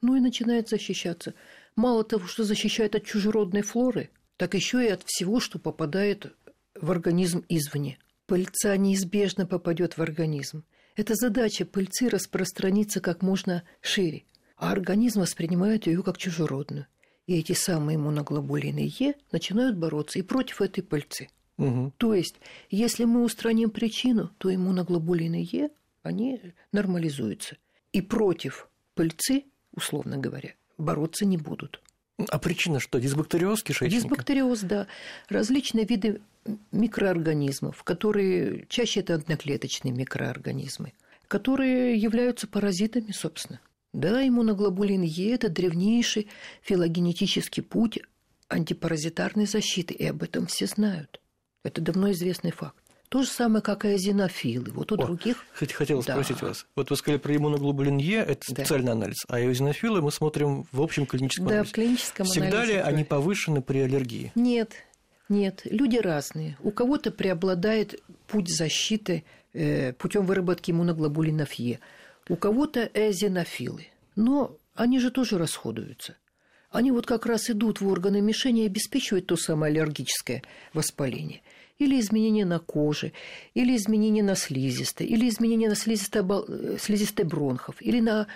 Ну 0.00 0.16
и 0.16 0.20
начинает 0.20 0.68
защищаться. 0.68 1.34
Мало 1.74 2.04
того, 2.04 2.26
что 2.26 2.44
защищает 2.44 2.94
от 2.94 3.04
чужеродной 3.04 3.62
флоры, 3.62 4.10
так 4.36 4.54
еще 4.54 4.84
и 4.84 4.88
от 4.88 5.02
всего, 5.04 5.40
что 5.40 5.58
попадает 5.58 6.34
в 6.74 6.90
организм 6.90 7.44
извне. 7.48 7.98
Пыльца 8.26 8.76
неизбежно 8.76 9.46
попадет 9.46 9.96
в 9.96 10.02
организм. 10.02 10.64
Это 10.96 11.14
задача 11.14 11.66
пыльцы 11.66 12.08
распространиться 12.08 13.00
как 13.00 13.22
можно 13.22 13.62
шире, 13.82 14.24
а 14.56 14.72
организм 14.72 15.20
воспринимает 15.20 15.86
ее 15.86 16.02
как 16.02 16.16
чужеродную. 16.16 16.86
И 17.26 17.38
эти 17.38 17.52
самые 17.52 17.96
иммуноглобулины 17.96 18.90
Е 18.98 19.14
начинают 19.30 19.76
бороться 19.76 20.18
и 20.18 20.22
против 20.22 20.62
этой 20.62 20.82
пыльцы. 20.82 21.28
Угу. 21.58 21.92
То 21.98 22.14
есть, 22.14 22.36
если 22.70 23.04
мы 23.04 23.24
устраним 23.24 23.70
причину, 23.70 24.30
то 24.38 24.54
иммуноглобулины 24.54 25.46
Е, 25.50 25.70
они 26.02 26.40
нормализуются. 26.72 27.56
И 27.92 28.00
против 28.00 28.68
пыльцы, 28.94 29.44
условно 29.74 30.16
говоря, 30.16 30.54
бороться 30.78 31.26
не 31.26 31.36
будут. 31.36 31.82
А 32.30 32.38
причина 32.38 32.80
что? 32.80 32.98
Дисбактериоз 32.98 33.62
кишечника? 33.62 34.02
Дисбактериоз, 34.02 34.60
да. 34.60 34.86
Различные 35.28 35.84
виды 35.84 36.20
микроорганизмов, 36.72 37.82
которые 37.82 38.66
чаще 38.68 39.00
это 39.00 39.14
одноклеточные 39.14 39.92
микроорганизмы, 39.92 40.92
которые 41.28 41.96
являются 41.96 42.46
паразитами, 42.46 43.12
собственно. 43.12 43.60
Да, 43.92 44.26
иммуноглобулин 44.26 45.02
Е– 45.02 45.34
это 45.34 45.48
древнейший 45.48 46.28
филогенетический 46.62 47.62
путь 47.62 47.98
антипаразитарной 48.48 49.46
защиты, 49.46 49.94
и 49.94 50.04
об 50.06 50.22
этом 50.22 50.46
все 50.46 50.66
знают. 50.66 51.20
Это 51.64 51.80
давно 51.80 52.12
известный 52.12 52.52
факт. 52.52 52.76
То 53.08 53.22
же 53.22 53.28
самое, 53.28 53.62
как 53.62 53.84
и 53.84 53.88
азинофилы. 53.88 54.72
Вот 54.72 54.90
у 54.90 54.96
О, 54.96 54.98
других... 54.98 55.44
Хотел 55.52 56.02
да. 56.02 56.12
спросить 56.14 56.42
вас. 56.42 56.66
Вот 56.74 56.90
вы 56.90 56.96
сказали 56.96 57.18
про 57.18 57.36
иммуноглобулин 57.36 57.98
Е, 57.98 58.18
это 58.18 58.44
да. 58.48 58.54
специальный 58.54 58.92
анализ, 58.92 59.24
а 59.28 59.36
азинофилы 59.36 60.02
мы 60.02 60.10
смотрим 60.10 60.66
в 60.72 60.82
общем 60.82 61.06
клиническом 61.06 61.46
да, 61.46 61.54
анализе. 61.54 61.70
в 61.70 61.74
клиническом 61.74 62.26
Всегда 62.26 62.48
анализе. 62.48 62.72
ли 62.74 62.78
они 62.80 63.04
повышены 63.04 63.62
при 63.62 63.78
аллергии? 63.78 64.32
Нет, 64.34 64.72
нет. 65.28 65.62
Люди 65.64 65.96
разные. 65.96 66.56
У 66.62 66.70
кого-то 66.70 67.10
преобладает 67.10 68.02
путь 68.26 68.48
защиты 68.48 69.24
э, 69.52 69.92
путем 69.92 70.26
выработки 70.26 70.70
иммуноглобулинов 70.70 71.52
Е, 71.54 71.80
у 72.28 72.36
кого-то 72.36 72.90
эзинофилы. 72.94 73.86
Но 74.14 74.56
они 74.74 74.98
же 74.98 75.10
тоже 75.10 75.38
расходуются 75.38 76.16
они 76.76 76.92
вот 76.92 77.06
как 77.06 77.26
раз 77.26 77.48
идут 77.50 77.80
в 77.80 77.88
органы 77.88 78.20
мишени 78.20 78.64
и 78.64 78.66
обеспечивают 78.66 79.26
то 79.26 79.36
самое 79.36 79.70
аллергическое 79.70 80.42
воспаление. 80.74 81.40
Или 81.78 81.98
изменения 82.00 82.44
на 82.44 82.58
коже, 82.58 83.12
или 83.54 83.76
изменения 83.76 84.22
на 84.22 84.34
слизистой, 84.34 85.06
или 85.06 85.28
изменения 85.28 85.68
на 85.68 85.74
слизистой, 85.74 86.22
э, 86.22 86.76
слизистой 86.78 87.24
бронхов, 87.24 87.76
или 87.80 88.00
на 88.00 88.26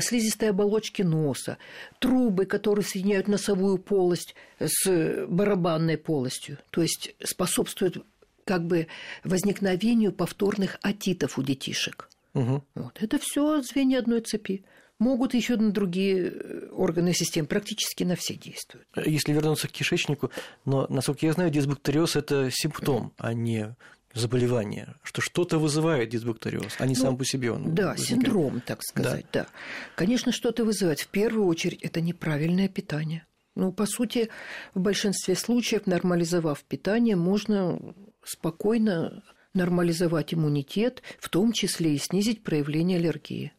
слизистой 0.00 0.50
оболочке 0.50 1.04
носа, 1.04 1.58
трубы, 1.98 2.46
которые 2.46 2.84
соединяют 2.84 3.28
носовую 3.28 3.78
полость 3.78 4.34
с 4.58 5.26
барабанной 5.26 5.98
полостью, 5.98 6.58
то 6.70 6.82
есть 6.82 7.14
способствуют 7.22 8.04
как 8.44 8.66
бы 8.66 8.88
возникновению 9.24 10.12
повторных 10.12 10.78
отитов 10.82 11.38
у 11.38 11.42
детишек. 11.42 12.08
Угу. 12.34 12.64
Вот. 12.74 13.02
Это 13.02 13.18
все 13.18 13.62
звенья 13.62 14.00
одной 14.00 14.20
цепи 14.20 14.64
могут 14.98 15.34
еще 15.34 15.56
на 15.56 15.70
другие 15.70 16.30
э, 16.30 16.68
органы 16.70 17.12
системы, 17.12 17.46
практически 17.46 18.04
на 18.04 18.16
все 18.16 18.34
действуют. 18.34 18.86
Если 19.04 19.32
вернуться 19.32 19.68
к 19.68 19.72
кишечнику, 19.72 20.30
но, 20.64 20.86
насколько 20.88 21.26
я 21.26 21.32
знаю, 21.32 21.50
дисбактериоз– 21.50 22.16
это 22.16 22.48
симптом, 22.50 23.12
а 23.18 23.32
не 23.32 23.74
заболевание, 24.14 24.94
что 25.02 25.20
что-то 25.20 25.58
вызывает 25.58 26.08
дисбактериоз, 26.08 26.76
а 26.78 26.86
не 26.86 26.94
ну, 26.94 27.00
сам 27.00 27.16
по 27.16 27.24
себе 27.24 27.50
он. 27.52 27.74
Да, 27.74 27.88
возникает. 27.88 28.08
синдром, 28.08 28.60
так 28.60 28.82
сказать, 28.82 29.26
да. 29.32 29.42
да. 29.42 29.48
Конечно, 29.96 30.32
что-то 30.32 30.64
вызывает. 30.64 31.00
В 31.00 31.08
первую 31.08 31.46
очередь, 31.46 31.82
это 31.82 32.00
неправильное 32.00 32.68
питание. 32.68 33.26
Ну, 33.56 33.72
по 33.72 33.86
сути, 33.86 34.30
в 34.74 34.80
большинстве 34.80 35.34
случаев, 35.34 35.86
нормализовав 35.86 36.62
питание, 36.64 37.16
можно 37.16 37.78
спокойно 38.24 39.22
нормализовать 39.52 40.34
иммунитет, 40.34 41.02
в 41.18 41.28
том 41.28 41.52
числе 41.52 41.94
и 41.94 41.98
снизить 41.98 42.42
проявление 42.42 42.98
аллергии. 42.98 43.52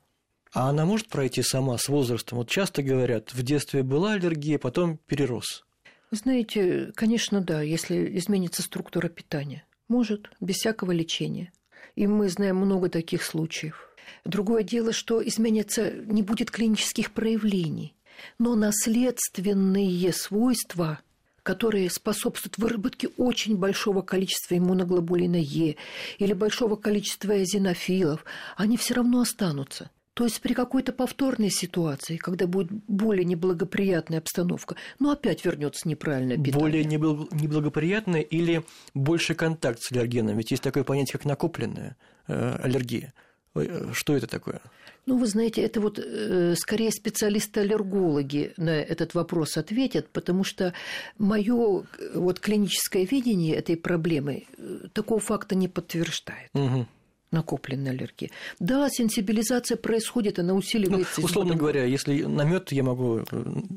А 0.54 0.70
она 0.70 0.86
может 0.86 1.08
пройти 1.08 1.42
сама 1.42 1.78
с 1.78 1.90
возрастом? 1.90 2.38
Вот 2.38 2.50
часто 2.50 2.82
говорят, 2.82 3.34
в 3.34 3.44
детстве 3.44 3.84
была 3.84 4.14
аллергия, 4.14 4.58
потом 4.58 4.98
перерос. 4.98 5.66
Знаете, 6.12 6.92
конечно, 6.96 7.42
да, 7.42 7.62
если 7.62 8.18
изменится 8.18 8.62
структура 8.62 9.10
питания. 9.10 9.66
Может, 9.88 10.30
без 10.40 10.56
всякого 10.56 10.92
лечения. 10.92 11.52
И 11.96 12.08
мы 12.08 12.30
знаем 12.30 12.58
много 12.58 12.90
таких 12.90 13.24
случаев. 13.24 13.90
Другое 14.24 14.64
дело, 14.64 14.92
что 14.94 15.26
изменится, 15.26 15.92
не 15.92 16.24
будет 16.24 16.52
клинических 16.52 17.12
проявлений, 17.12 17.96
но 18.40 18.56
наследственные 18.56 20.12
свойства, 20.14 21.00
которые 21.44 21.90
способствуют 21.90 22.58
выработке 22.58 23.10
очень 23.18 23.56
большого 23.58 24.02
количества 24.02 24.58
иммуноглобулина 24.58 25.36
Е 25.36 25.76
или 26.18 26.34
большого 26.34 26.76
количества 26.76 27.38
эозинофилов, 27.38 28.26
они 28.58 28.78
все 28.78 28.96
равно 28.96 29.22
останутся. 29.22 29.92
То 30.16 30.24
есть 30.24 30.40
при 30.40 30.54
какой-то 30.54 30.94
повторной 30.94 31.50
ситуации, 31.50 32.16
когда 32.16 32.48
будет 32.48 32.72
более 32.88 33.26
неблагоприятная 33.26 34.20
обстановка, 34.20 34.78
ну 34.98 35.12
опять 35.12 35.44
вернется 35.44 35.90
неправильное 35.90 36.38
питание. 36.38 36.60
Более 36.60 36.86
неблагоприятная 36.86 38.22
или 38.22 38.64
больше 38.94 39.36
контакт 39.36 39.82
с 39.82 39.92
аллергеном? 39.92 40.38
Ведь 40.38 40.52
есть 40.52 40.64
такое 40.64 40.86
понятие, 40.86 41.14
как 41.14 41.26
накопленная 41.26 41.98
э, 42.28 42.56
аллергия. 42.64 43.14
Э, 43.56 43.92
что 43.92 44.16
это 44.16 44.28
такое? 44.28 44.62
Ну, 45.06 45.18
вы 45.18 45.28
знаете, 45.28 45.62
это 45.62 45.82
вот 45.82 46.00
э, 46.00 46.56
скорее 46.56 46.92
специалисты-аллергологи 46.92 48.54
на 48.56 48.70
этот 48.70 49.16
вопрос 49.16 49.58
ответят, 49.58 50.08
потому 50.08 50.46
что 50.46 50.74
мое 51.18 51.84
вот 52.14 52.40
клиническое 52.40 53.06
видение 53.06 53.58
этой 53.58 53.76
проблемы 53.76 54.46
такого 54.94 55.20
факта 55.20 55.56
не 55.56 55.68
подтверждает. 55.68 56.52
Угу 56.54 56.88
накопленной 57.36 57.92
аллергии. 57.92 58.32
Да, 58.60 58.90
сенсибилизация 58.90 59.78
происходит, 59.78 60.40
она 60.40 60.54
усиливается. 60.54 61.22
Ну, 61.22 61.26
условно 61.26 61.56
говоря, 61.56 61.84
если 61.84 62.24
намет 62.24 62.72
я 62.72 62.84
могу 62.84 63.20
э, 63.20 63.24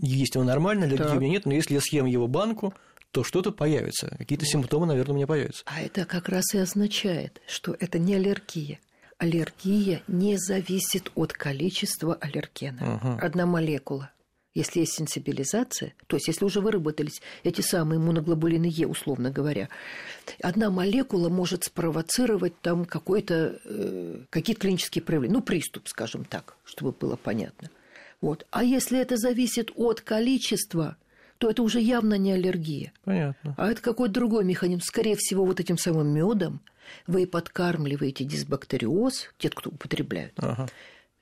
есть 0.01 0.35
его 0.35 0.45
нормально, 0.45 0.87
аллергии 0.87 1.05
так. 1.05 1.17
у 1.17 1.21
меня 1.21 1.33
нет, 1.33 1.47
но 1.47 1.53
если 1.53 1.75
я 1.75 1.81
съем 1.81 2.07
его 2.07 2.27
банку, 2.27 2.73
то 3.11 3.25
что-то 3.25 3.53
появится, 3.53 4.15
какие-то 4.19 4.45
вот. 4.45 4.51
симптомы, 4.51 4.87
наверное, 4.87 5.13
у 5.13 5.17
меня 5.17 5.27
появятся. 5.27 5.63
А 5.67 5.81
это 5.81 6.05
как 6.05 6.29
раз 6.29 6.55
и 6.55 6.59
означает, 6.59 7.41
что 7.47 7.77
это 7.79 7.99
не 7.99 8.15
аллергия. 8.15 8.79
Аллергия 9.19 10.03
не 10.07 10.37
зависит 10.39 11.11
от 11.15 11.33
количества 11.33 12.15
аллергена. 12.15 13.01
Угу. 13.03 13.19
Одна 13.21 13.47
молекула 13.47 14.11
если 14.59 14.81
есть 14.81 14.95
сенсибилизация, 14.95 15.95
то 16.09 16.17
есть 16.17 16.27
если 16.27 16.45
уже 16.45 16.61
выработались 16.61 17.23
эти 17.45 17.61
самые 17.61 17.99
иммуноглобулины 17.99 18.67
Е, 18.67 18.87
условно 18.87 19.31
говоря, 19.31 19.69
одна 20.43 20.71
молекула 20.71 21.29
может 21.29 21.65
спровоцировать 21.65 22.61
там 22.61 22.85
какой-то, 22.85 23.61
э, 23.65 24.17
какие-то 24.31 24.63
клинические 24.63 25.03
проявления, 25.03 25.35
ну, 25.35 25.43
приступ, 25.43 25.87
скажем 25.87 26.25
так, 26.25 26.57
чтобы 26.65 26.91
было 26.93 27.15
понятно. 27.17 27.71
Вот. 28.21 28.47
А 28.51 28.65
если 28.65 28.99
это 28.99 29.17
зависит 29.17 29.71
от 29.77 30.01
количества, 30.01 30.97
то 31.39 31.49
это 31.49 31.63
уже 31.63 31.81
явно 31.81 32.15
не 32.15 32.33
аллергия. 32.33 32.93
Понятно. 33.05 33.55
А 33.57 33.71
это 33.71 33.81
какой-то 33.81 34.13
другой 34.13 34.45
механизм. 34.45 34.81
Скорее 34.81 35.15
всего, 35.15 35.45
вот 35.45 35.61
этим 35.61 35.79
самым 35.79 36.09
медом 36.09 36.61
вы 37.07 37.29
подкармливаете 37.29 38.25
дисбактериоз, 38.25 39.29
те, 39.39 39.51
кто 39.51 39.71
употребляют. 39.71 40.33
Ага 40.39 40.67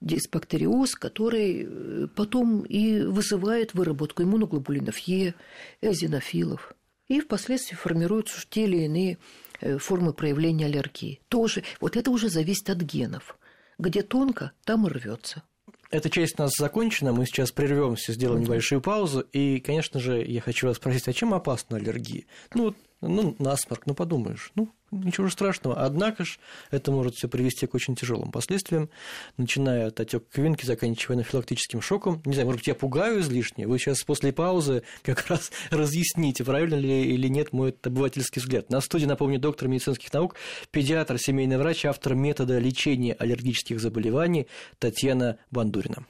дисбактериоз, 0.00 0.94
который 0.94 1.66
э, 1.66 2.06
потом 2.14 2.62
и 2.62 3.00
вызывает 3.00 3.74
выработку 3.74 4.22
иммуноглобулинов 4.22 4.98
Е, 4.98 5.34
эозинофилов. 5.80 6.74
И 7.08 7.20
впоследствии 7.20 7.76
формируются 7.76 8.44
те 8.48 8.64
или 8.64 8.84
иные 8.84 9.18
э, 9.60 9.78
формы 9.78 10.12
проявления 10.12 10.66
аллергии. 10.66 11.20
Тоже, 11.28 11.62
вот 11.80 11.96
это 11.96 12.10
уже 12.10 12.28
зависит 12.28 12.68
от 12.68 12.78
генов. 12.78 13.38
Где 13.78 14.02
тонко, 14.02 14.52
там 14.64 14.86
и 14.86 14.90
рвется. 14.90 15.42
Эта 15.90 16.10
часть 16.10 16.38
у 16.38 16.42
нас 16.42 16.52
закончена, 16.58 17.12
мы 17.12 17.26
сейчас 17.26 17.52
прервемся, 17.52 18.12
сделаем 18.12 18.42
небольшую 18.42 18.80
паузу. 18.80 19.20
И, 19.20 19.60
конечно 19.60 20.00
же, 20.00 20.24
я 20.24 20.40
хочу 20.40 20.66
вас 20.66 20.76
спросить, 20.76 21.06
а 21.06 21.12
чем 21.12 21.32
опасна 21.32 21.76
аллергия? 21.76 22.24
Ну, 22.54 22.74
ну, 23.08 23.36
насморк, 23.38 23.86
ну 23.86 23.94
подумаешь, 23.94 24.52
ну, 24.54 24.70
ничего 24.90 25.28
страшного. 25.28 25.84
Однако 25.84 26.24
же 26.24 26.38
это 26.70 26.92
может 26.92 27.14
все 27.14 27.28
привести 27.28 27.66
к 27.66 27.74
очень 27.74 27.96
тяжелым 27.96 28.30
последствиям, 28.30 28.88
начиная 29.36 29.88
от 29.88 30.00
отека 30.00 30.24
квинки, 30.30 30.64
заканчивая 30.64 31.16
анафилактическим 31.16 31.80
шоком. 31.80 32.22
Не 32.24 32.32
знаю, 32.32 32.46
может 32.46 32.60
быть, 32.60 32.68
я 32.68 32.74
пугаю 32.74 33.20
излишне. 33.20 33.66
Вы 33.66 33.78
сейчас 33.78 34.02
после 34.02 34.32
паузы 34.32 34.82
как 35.02 35.26
раз 35.28 35.50
разъясните, 35.70 36.44
правильно 36.44 36.74
ли 36.74 37.04
или 37.14 37.28
нет 37.28 37.52
мой 37.52 37.74
обывательский 37.82 38.40
взгляд. 38.40 38.70
На 38.70 38.80
студии, 38.80 39.06
напомню, 39.06 39.38
доктор 39.38 39.68
медицинских 39.68 40.12
наук, 40.12 40.36
педиатр, 40.70 41.18
семейный 41.18 41.58
врач, 41.58 41.84
автор 41.84 42.14
метода 42.14 42.58
лечения 42.58 43.14
аллергических 43.14 43.80
заболеваний 43.80 44.46
Татьяна 44.78 45.38
Бандурина. 45.50 46.06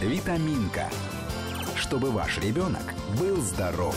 Витаминка. 0.00 0.90
Чтобы 1.76 2.10
ваш 2.10 2.38
ребенок 2.38 2.94
был 3.18 3.40
здоров. 3.40 3.96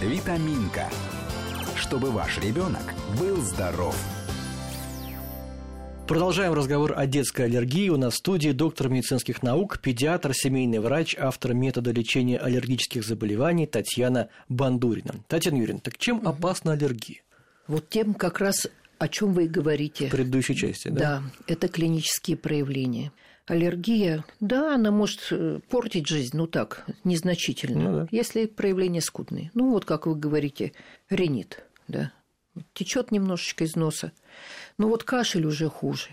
Витаминка. 0.00 0.90
Чтобы 1.74 2.10
ваш 2.10 2.38
ребенок 2.38 2.82
был 3.18 3.38
здоров. 3.38 3.96
Продолжаем 6.06 6.52
разговор 6.52 6.92
о 6.94 7.06
детской 7.06 7.46
аллергии. 7.46 7.88
У 7.88 7.96
нас 7.96 8.12
в 8.12 8.16
студии 8.18 8.50
доктор 8.50 8.90
медицинских 8.90 9.42
наук, 9.42 9.78
педиатр, 9.80 10.34
семейный 10.34 10.80
врач, 10.80 11.16
автор 11.18 11.54
метода 11.54 11.92
лечения 11.92 12.36
аллергических 12.36 13.06
заболеваний 13.06 13.66
Татьяна 13.66 14.28
Бандурина. 14.50 15.14
Татьяна 15.28 15.56
Юрьевна, 15.56 15.80
так 15.80 15.96
чем 15.96 16.28
опасна 16.28 16.72
аллергия? 16.72 17.22
Вот 17.66 17.88
тем 17.88 18.12
как 18.12 18.40
раз 18.40 18.68
о 18.98 19.08
чем 19.08 19.32
вы 19.32 19.46
и 19.46 19.48
говорите. 19.48 20.08
В 20.08 20.10
предыдущей 20.10 20.56
части, 20.56 20.88
да? 20.88 21.00
Да, 21.00 21.22
это 21.46 21.68
клинические 21.68 22.36
проявления. 22.36 23.12
Аллергия, 23.46 24.24
да, 24.40 24.74
она 24.74 24.90
может 24.90 25.28
э, 25.30 25.60
портить 25.68 26.08
жизнь, 26.08 26.36
ну 26.36 26.48
так, 26.48 26.84
незначительно, 27.04 27.90
ну, 27.90 27.96
да. 28.00 28.08
если 28.10 28.46
проявления 28.46 29.00
скудные. 29.00 29.52
Ну 29.54 29.70
вот, 29.70 29.84
как 29.84 30.06
вы 30.06 30.16
говорите, 30.16 30.72
ринит, 31.10 31.64
да, 31.86 32.10
течет 32.72 33.12
немножечко 33.12 33.62
из 33.62 33.76
носа. 33.76 34.10
Но 34.78 34.88
вот 34.88 35.04
кашель 35.04 35.46
уже 35.46 35.68
хуже. 35.68 36.08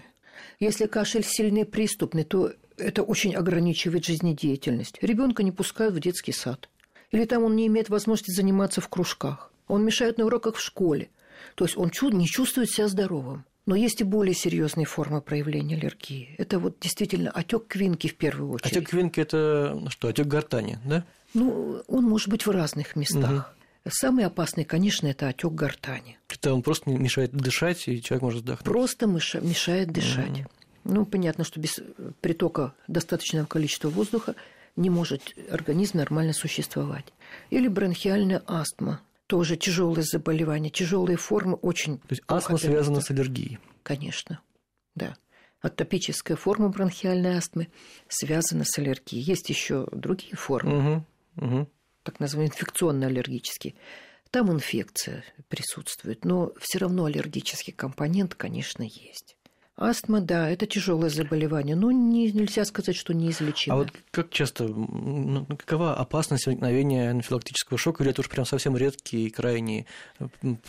Если 0.59 0.85
кашель 0.85 1.23
сильный, 1.23 1.65
приступный, 1.65 2.23
то 2.23 2.53
это 2.77 3.01
очень 3.01 3.35
ограничивает 3.35 4.05
жизнедеятельность. 4.05 4.99
Ребенка 5.01 5.41
не 5.41 5.51
пускают 5.51 5.95
в 5.95 5.99
детский 5.99 6.31
сад. 6.31 6.69
Или 7.11 7.25
там 7.25 7.43
он 7.43 7.55
не 7.55 7.67
имеет 7.67 7.89
возможности 7.89 8.31
заниматься 8.31 8.81
в 8.81 8.89
кружках. 8.89 9.51
Он 9.67 9.83
мешает 9.83 10.17
на 10.17 10.25
уроках 10.25 10.55
в 10.55 10.61
школе. 10.61 11.09
То 11.55 11.65
есть 11.65 11.77
он 11.77 11.91
не 12.11 12.27
чувствует 12.27 12.69
себя 12.69 12.87
здоровым. 12.87 13.45
Но 13.65 13.75
есть 13.75 14.01
и 14.01 14.03
более 14.03 14.35
серьезные 14.35 14.85
формы 14.85 15.21
проявления 15.21 15.75
аллергии. 15.75 16.35
Это 16.37 16.59
вот 16.59 16.79
действительно 16.81 17.31
отек 17.31 17.67
квинки 17.67 18.07
в 18.07 18.15
первую 18.15 18.51
очередь. 18.51 18.71
Отек 18.75 18.89
квинки 18.89 19.19
это 19.21 19.77
ну 19.79 19.89
что, 19.89 20.09
отек 20.09 20.27
гортани, 20.27 20.79
да? 20.83 21.05
Ну, 21.33 21.81
он 21.87 22.03
может 22.03 22.27
быть 22.27 22.45
в 22.45 22.51
разных 22.51 22.95
местах. 22.95 23.55
Угу. 23.85 23.91
Самый 23.91 24.25
опасный, 24.25 24.65
конечно, 24.65 25.07
это 25.07 25.29
отек 25.29 25.53
гортани. 25.53 26.17
Это 26.29 26.53
он 26.53 26.61
просто 26.61 26.89
мешает 26.89 27.31
дышать, 27.31 27.87
и 27.87 28.01
человек 28.01 28.21
может 28.21 28.41
вздохнуть. 28.41 28.65
Просто 28.65 29.07
мешает 29.07 29.91
дышать. 29.91 30.39
Угу. 30.39 30.47
Ну, 30.85 31.05
понятно, 31.05 31.43
что 31.43 31.59
без 31.59 31.79
притока 32.21 32.73
достаточного 32.87 33.45
количества 33.45 33.89
воздуха 33.89 34.35
не 34.75 34.89
может 34.89 35.21
организм 35.49 35.97
нормально 35.97 36.33
существовать. 36.33 37.05
Или 37.49 37.67
бронхиальная 37.67 38.41
астма 38.45 38.99
тоже 39.27 39.57
тяжелое 39.57 40.03
заболевание, 40.03 40.71
тяжелые 40.71 41.17
формы 41.17 41.55
очень. 41.55 41.97
То 41.99 42.07
есть 42.11 42.23
астма 42.27 42.57
связана 42.57 43.01
с 43.01 43.09
аллергией? 43.09 43.59
Конечно, 43.83 44.39
да. 44.95 45.15
Атопическая 45.61 46.35
форма 46.35 46.69
бронхиальной 46.69 47.37
астмы 47.37 47.69
связана 48.09 48.65
с 48.65 48.77
аллергией. 48.77 49.23
Есть 49.23 49.49
еще 49.49 49.87
другие 49.91 50.35
формы, 50.35 51.05
угу, 51.37 51.45
угу. 51.45 51.69
так 52.03 52.19
называемые 52.19 52.51
инфекционные 52.51 53.07
аллергические. 53.07 53.75
Там 54.29 54.51
инфекция 54.51 55.23
присутствует, 55.47 56.25
но 56.25 56.51
все 56.59 56.79
равно 56.79 57.05
аллергический 57.05 57.71
компонент, 57.71 58.35
конечно, 58.35 58.83
есть. 58.83 59.37
Астма, 59.75 60.21
да, 60.21 60.49
это 60.51 60.67
тяжелое 60.67 61.09
заболевание, 61.09 61.75
но 61.75 61.91
не, 61.91 62.31
нельзя 62.31 62.63
сказать, 62.63 62.95
что 62.95 63.11
неизлечимо. 63.13 63.75
А 63.75 63.79
вот 63.79 63.91
как 64.11 64.29
часто, 64.29 64.67
ну, 64.67 65.47
какова 65.47 65.95
опасность 65.95 66.45
возникновения 66.45 67.09
анафилактического 67.09 67.79
шока, 67.79 68.03
или 68.03 68.11
это 68.11 68.21
уж 68.21 68.29
прям 68.29 68.45
совсем 68.45 68.77
редкие 68.77 69.27
и 69.27 69.29
крайние 69.31 69.87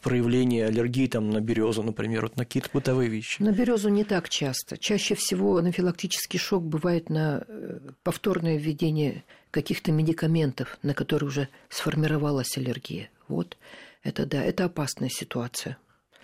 проявления 0.02 0.64
аллергии 0.64 1.06
там, 1.06 1.28
на 1.28 1.42
березу, 1.42 1.82
например, 1.82 2.22
вот 2.22 2.36
на 2.36 2.46
какие-то 2.46 2.70
бытовые 2.72 3.10
вещи? 3.10 3.42
На 3.42 3.52
березу 3.52 3.90
не 3.90 4.04
так 4.04 4.30
часто. 4.30 4.78
Чаще 4.78 5.14
всего 5.14 5.58
анафилактический 5.58 6.38
шок 6.38 6.64
бывает 6.64 7.10
на 7.10 7.44
э, 7.46 7.80
повторное 8.02 8.56
введение 8.56 9.22
каких-то 9.50 9.92
медикаментов, 9.92 10.78
на 10.82 10.94
которые 10.94 11.28
уже 11.28 11.48
сформировалась 11.68 12.56
аллергия. 12.56 13.10
Вот 13.28 13.58
это 14.02 14.24
да, 14.24 14.42
это 14.42 14.64
опасная 14.64 15.10
ситуация. 15.10 15.76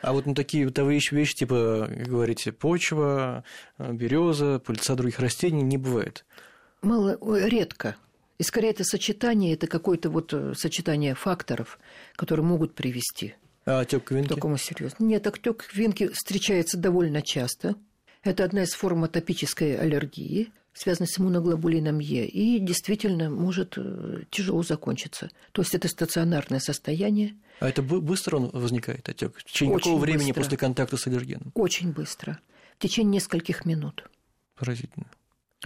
А 0.02 0.12
вот 0.12 0.26
на 0.26 0.35
такие 0.35 0.66
бытовые 0.66 1.00
вещи, 1.11 1.35
типа, 1.35 1.88
как 1.88 2.09
говорите, 2.09 2.52
почва, 2.52 3.45
береза, 3.78 4.59
пыльца 4.59 4.95
других 4.95 5.19
растений 5.19 5.62
не 5.62 5.78
бывает? 5.78 6.25
Мало, 6.83 7.19
редко. 7.47 7.97
И 8.38 8.42
скорее 8.42 8.71
это 8.71 8.85
сочетание, 8.85 9.52
это 9.52 9.66
какое-то 9.66 10.09
вот 10.09 10.33
э, 10.33 10.54
сочетание 10.57 11.14
факторов, 11.14 11.78
которые 12.16 12.47
могут 12.47 12.75
привести 12.75 13.35
а 13.66 13.80
отек 13.80 14.04
квинки? 14.04 14.28
к 14.28 14.35
такому 14.35 14.57
серьезному. 14.57 15.11
Нет, 15.11 15.26
отек 15.26 15.66
квинки 15.66 16.09
встречается 16.09 16.78
довольно 16.78 17.21
часто. 17.21 17.76
Это 18.23 18.45
одна 18.45 18.62
из 18.62 18.73
форм 18.73 19.04
атопической 19.04 19.76
аллергии 19.76 20.52
связанный 20.80 21.08
с 21.08 21.18
иммуноглобулином 21.18 21.99
Е, 21.99 22.26
и 22.26 22.58
действительно 22.58 23.28
может 23.28 23.75
э, 23.76 24.22
тяжело 24.30 24.62
закончиться. 24.62 25.30
То 25.52 25.60
есть 25.60 25.75
это 25.75 25.88
стационарное 25.88 26.58
состояние. 26.58 27.34
А 27.60 27.68
это 27.68 27.82
быстро 27.82 28.38
он 28.38 28.50
возникает, 28.54 29.06
отек? 29.06 29.37
В 29.37 29.44
течение 29.44 29.75
Очень 29.75 29.84
какого 29.84 30.00
времени 30.00 30.28
быстро. 30.28 30.43
после 30.43 30.56
контакта 30.56 30.97
с 30.97 31.06
аллергеном? 31.06 31.52
Очень 31.54 31.93
быстро. 31.93 32.40
В 32.78 32.82
течение 32.82 33.12
нескольких 33.16 33.66
минут. 33.66 34.08
Поразительно. 34.56 35.04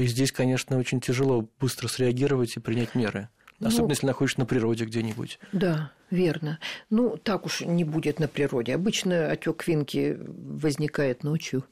И 0.01 0.07
здесь, 0.09 0.33
конечно, 0.33 0.79
очень 0.79 1.01
тяжело 1.01 1.49
быстро 1.61 1.87
среагировать 1.87 2.57
и 2.57 2.61
принять 2.61 2.97
меры. 2.97 3.29
Ну, 3.61 3.69
Особенно, 3.69 3.87
ну, 3.87 3.91
если 3.91 4.07
находишься 4.07 4.41
на 4.41 4.47
природе 4.47 4.85
где-нибудь. 4.85 5.39
Да, 5.53 5.93
верно. 6.11 6.59
Ну, 6.91 7.17
так 7.17 7.47
уж 7.47 7.61
не 7.61 7.85
будет 7.85 8.19
на 8.19 8.27
природе. 8.27 8.75
Обычно 8.75 9.31
отек 9.31 9.59
квинки 9.59 10.19
возникает 10.19 11.23
ночью. 11.23 11.63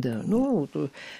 Да, 0.00 0.22
ну, 0.24 0.68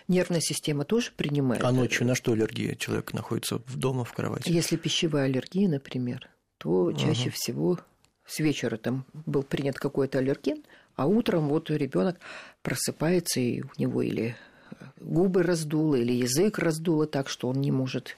нервная 0.08 0.40
система 0.40 0.84
тоже 0.84 1.10
принимает. 1.16 1.62
А 1.64 1.72
ночью 1.72 2.06
на 2.06 2.14
что 2.14 2.32
аллергия? 2.32 2.74
Человек 2.74 3.12
находится 3.14 3.58
в 3.66 3.76
дома, 3.76 4.04
в 4.04 4.12
кровати? 4.12 4.50
Если 4.50 4.76
пищевая 4.76 5.24
аллергия, 5.24 5.68
например, 5.68 6.28
то 6.58 6.92
чаще 6.92 7.28
ага. 7.28 7.32
всего 7.34 7.78
с 8.26 8.40
вечера 8.40 8.76
там 8.76 9.04
был 9.24 9.42
принят 9.42 9.78
какой-то 9.78 10.18
аллерген, 10.18 10.64
а 10.96 11.06
утром 11.06 11.48
вот 11.48 11.70
ребенок 11.70 12.18
просыпается, 12.62 13.40
и 13.40 13.62
у 13.62 13.70
него 13.78 14.02
или 14.02 14.36
губы 15.00 15.42
раздуло, 15.42 15.94
или 15.94 16.12
язык 16.12 16.58
раздуло 16.58 17.06
так, 17.06 17.28
что 17.28 17.48
он 17.48 17.60
не 17.60 17.70
может 17.70 18.16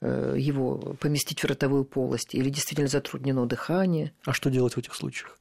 э, 0.00 0.36
его 0.38 0.78
поместить 1.00 1.40
в 1.40 1.46
ротовую 1.46 1.84
полость, 1.84 2.34
или 2.34 2.48
действительно 2.48 2.88
затруднено 2.88 3.46
дыхание. 3.46 4.12
А 4.24 4.32
что 4.32 4.50
делать 4.50 4.74
в 4.74 4.78
этих 4.78 4.94
случаях? 4.94 5.38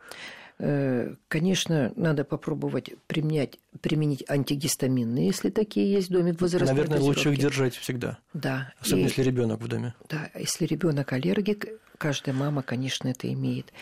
Э, 0.63 1.15
конечно, 1.27 1.91
надо 1.95 2.23
попробовать 2.23 2.91
применять, 3.07 3.57
применить 3.81 4.23
антигистаминные, 4.29 5.25
если 5.25 5.49
такие 5.49 5.91
есть 5.91 6.09
в 6.09 6.13
доме 6.13 6.33
возрастной 6.33 6.75
Наверное, 6.75 6.99
лучше 6.99 7.31
их 7.31 7.39
держать 7.39 7.73
всегда. 7.73 8.19
Да. 8.35 8.71
Особенно 8.79 8.99
и, 8.99 9.03
если 9.05 9.23
ребенок 9.23 9.59
в 9.59 9.67
доме. 9.67 9.95
Да, 10.07 10.29
если 10.35 10.67
ребенок 10.67 11.13
аллергик, 11.13 11.65
каждая 11.97 12.35
мама, 12.35 12.61
конечно, 12.61 13.07
это 13.07 13.31
имеет. 13.33 13.73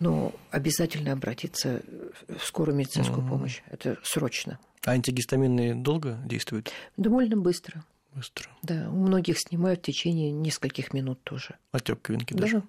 Но 0.00 0.32
обязательно 0.50 1.12
обратиться 1.12 1.82
в 2.26 2.44
скорую 2.44 2.76
медицинскую 2.76 3.20
угу. 3.20 3.28
помощь. 3.28 3.62
Это 3.70 3.96
срочно. 4.02 4.58
А 4.84 4.90
антигистаминные 4.90 5.76
долго 5.76 6.18
действуют? 6.26 6.72
Довольно 6.96 7.36
быстро. 7.36 7.84
Быстро. 8.12 8.48
Да, 8.62 8.88
у 8.90 8.96
многих 8.96 9.38
снимают 9.38 9.80
в 9.80 9.82
течение 9.84 10.32
нескольких 10.32 10.92
минут 10.92 11.22
тоже. 11.22 11.54
Отек 11.70 12.02
квинки 12.02 12.34
даже? 12.34 12.58
Да. 12.58 12.64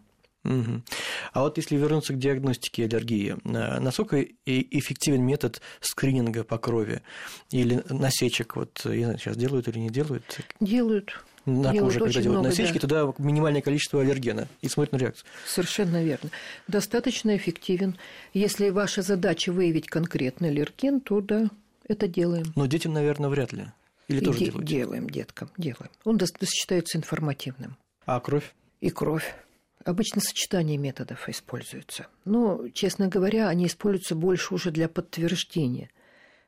Угу. 0.45 0.81
А 1.33 1.41
вот 1.41 1.57
если 1.57 1.75
вернуться 1.75 2.13
к 2.13 2.19
диагностике 2.19 2.85
аллергии, 2.85 3.35
э, 3.43 3.79
насколько 3.79 4.23
эффективен 4.45 5.23
метод 5.23 5.61
скрининга 5.81 6.43
по 6.43 6.57
крови 6.57 7.01
или 7.51 7.83
насечек? 7.89 8.55
Вот 8.55 8.81
я 8.85 9.05
знаю, 9.05 9.17
сейчас 9.17 9.37
делают 9.37 9.67
или 9.67 9.79
не 9.79 9.89
делают? 9.89 10.39
Делают. 10.59 11.23
На 11.45 11.71
делают 11.71 11.93
коже, 11.93 11.99
когда 11.99 12.21
делают 12.21 12.41
много, 12.41 12.49
насечки, 12.49 12.79
да. 12.79 12.79
туда 12.79 13.13
минимальное 13.19 13.61
количество 13.61 14.01
аллергена 14.01 14.47
и 14.61 14.67
смотрят 14.67 14.93
на 14.93 14.97
реакцию. 14.97 15.27
Совершенно 15.45 16.03
верно. 16.03 16.31
Достаточно 16.67 17.35
эффективен. 17.35 17.97
Если 18.33 18.69
ваша 18.69 19.03
задача 19.03 19.51
выявить 19.51 19.87
конкретный 19.87 20.49
аллерген, 20.49 21.01
то 21.01 21.21
да, 21.21 21.49
это 21.87 22.07
делаем. 22.07 22.51
Но 22.55 22.65
детям, 22.65 22.93
наверное, 22.93 23.29
вряд 23.29 23.53
ли. 23.53 23.67
Или 24.07 24.19
тоже 24.21 24.39
де- 24.39 24.45
делают? 24.45 24.67
Делаем, 24.67 25.09
деткам, 25.09 25.49
делаем. 25.57 25.89
Он 26.03 26.19
считается 26.19 26.97
информативным. 26.97 27.77
А 28.05 28.19
кровь? 28.19 28.53
И 28.81 28.89
кровь. 28.89 29.35
Обычно 29.85 30.19
сочетание 30.19 30.77
методов 30.77 31.29
используются. 31.29 32.07
Но, 32.25 32.67
честно 32.69 33.07
говоря, 33.07 33.49
они 33.49 33.67
используются 33.67 34.15
больше 34.15 34.55
уже 34.55 34.71
для 34.71 34.89
подтверждения. 34.89 35.91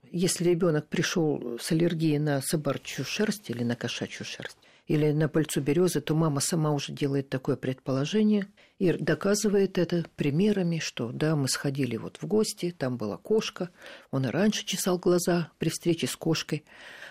Если 0.10 0.50
ребенок 0.50 0.88
пришел 0.88 1.60
с 1.62 1.72
аллергией 1.72 2.18
на 2.18 2.42
собачью 2.42 3.06
шерсть 3.06 3.52
или 3.52 3.64
на 3.64 3.76
кошачью 3.76 4.26
шерсть, 4.26 4.58
или 4.88 5.12
на 5.12 5.30
пыльцу 5.30 5.62
березы, 5.62 6.02
то 6.02 6.16
мама 6.16 6.40
сама 6.40 6.72
уже 6.72 6.92
делает 6.92 7.30
такое 7.30 7.58
предположение 7.58 8.48
и 8.80 8.92
доказывает 8.94 9.78
это 9.78 10.06
примерами, 10.16 10.80
что 10.80 11.12
да, 11.12 11.36
мы 11.36 11.48
сходили 11.48 11.98
вот 11.98 12.18
в 12.20 12.26
гости, 12.26 12.74
там 12.76 12.98
была 12.98 13.18
кошка, 13.18 13.70
он 14.10 14.26
и 14.26 14.30
раньше 14.30 14.66
чесал 14.66 14.98
глаза 14.98 15.52
при 15.60 15.70
встрече 15.70 16.08
с 16.08 16.16
кошкой, 16.16 16.64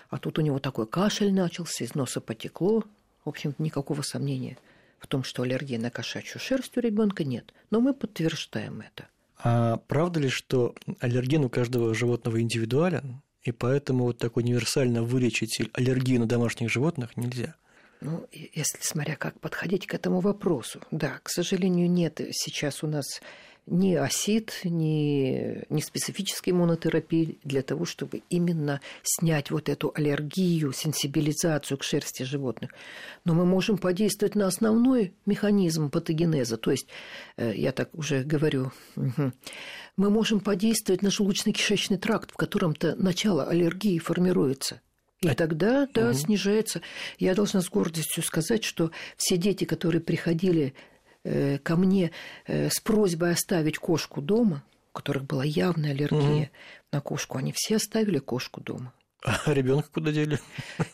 а 0.09 0.17
тут 0.17 0.39
у 0.39 0.41
него 0.41 0.59
такой 0.59 0.87
кашель 0.87 1.31
начался, 1.31 1.85
из 1.85 1.95
носа 1.95 2.19
потекло, 2.19 2.83
в 3.23 3.29
общем, 3.29 3.55
никакого 3.59 4.01
сомнения– 4.01 4.57
в 4.99 5.07
том, 5.07 5.23
что 5.23 5.43
аллергия 5.43 5.79
на 5.79 5.89
кошачью 5.89 6.39
шерсть 6.39 6.77
у 6.77 6.81
ребенка 6.81 7.23
нет, 7.23 7.53
но 7.69 7.79
мы 7.79 7.93
подтверждаем 7.93 8.81
это. 8.81 9.07
А 9.39 9.77
правда 9.87 10.19
ли, 10.19 10.29
что 10.29 10.75
аллерген 10.99 11.45
у 11.45 11.49
каждого 11.49 11.93
животного 11.93 12.41
индивидуален, 12.41 13.21
и 13.43 13.51
поэтому 13.51 14.05
вот 14.05 14.17
так 14.17 14.37
универсально 14.37 15.03
вылечить 15.03 15.61
аллергию 15.73 16.19
на 16.19 16.25
домашних 16.25 16.71
животных 16.71 17.15
нельзя? 17.15 17.55
Ну, 18.01 18.27
если 18.31 18.77
смотря 18.81 19.15
как 19.15 19.39
подходить 19.39 19.87
к 19.87 19.93
этому 19.93 20.19
вопросу. 20.19 20.81
Да, 20.91 21.19
к 21.23 21.29
сожалению, 21.29 21.89
нет 21.89 22.21
сейчас 22.31 22.83
у 22.83 22.87
нас 22.87 23.21
ни 23.67 23.95
осид, 23.95 24.61
ни, 24.63 25.65
ни 25.69 25.81
специфической 25.81 26.51
иммунотерапии 26.51 27.37
для 27.43 27.61
того, 27.61 27.85
чтобы 27.85 28.23
именно 28.29 28.81
снять 29.03 29.51
вот 29.51 29.67
эту 29.67 29.91
аллергию, 29.93 30.71
сенсибилизацию 30.71 31.77
к 31.77 31.83
шерсти 31.83 32.23
животных. 32.23 32.71
Но 33.25 33.33
мы 33.33 33.45
можем 33.45 33.77
подействовать 33.77 34.35
на 34.35 34.47
основной 34.47 35.13
механизм 35.25 35.89
патогенеза, 35.89 36.57
то 36.57 36.71
есть, 36.71 36.87
э, 37.35 37.53
я 37.55 37.73
так 37.73 37.93
уже 37.93 38.23
говорю, 38.23 38.71
угу, 38.95 39.33
мы 39.97 40.09
можем 40.09 40.39
подействовать 40.39 41.01
на 41.01 41.09
желудочно-кишечный 41.09 41.97
тракт, 41.97 42.31
в 42.31 42.37
котором-то 42.37 42.95
начало 42.95 43.43
аллергии 43.43 43.99
формируется. 43.99 44.81
И 45.21 45.33
тогда, 45.33 45.87
да, 45.93 46.09
угу. 46.09 46.13
снижается. 46.13 46.81
Я 47.17 47.33
должна 47.33 47.61
с 47.61 47.69
гордостью 47.69 48.23
сказать, 48.23 48.63
что 48.63 48.91
все 49.15 49.37
дети, 49.37 49.63
которые 49.63 50.01
приходили 50.01 50.75
э, 51.23 51.57
ко 51.57 51.75
мне 51.75 52.11
э, 52.45 52.69
с 52.69 52.79
просьбой 52.79 53.31
оставить 53.31 53.79
кошку 53.79 54.21
дома, 54.21 54.63
у 54.93 54.97
которых 54.97 55.23
была 55.23 55.43
явная 55.43 55.91
аллергия 55.91 56.43
угу. 56.43 56.49
на 56.91 57.01
кошку, 57.01 57.37
они 57.39 57.51
все 57.55 57.77
оставили 57.77 58.19
кошку 58.19 58.61
дома. 58.61 58.93
А 59.23 59.51
ребенка 59.53 59.89
куда 59.91 60.11
дели? 60.11 60.39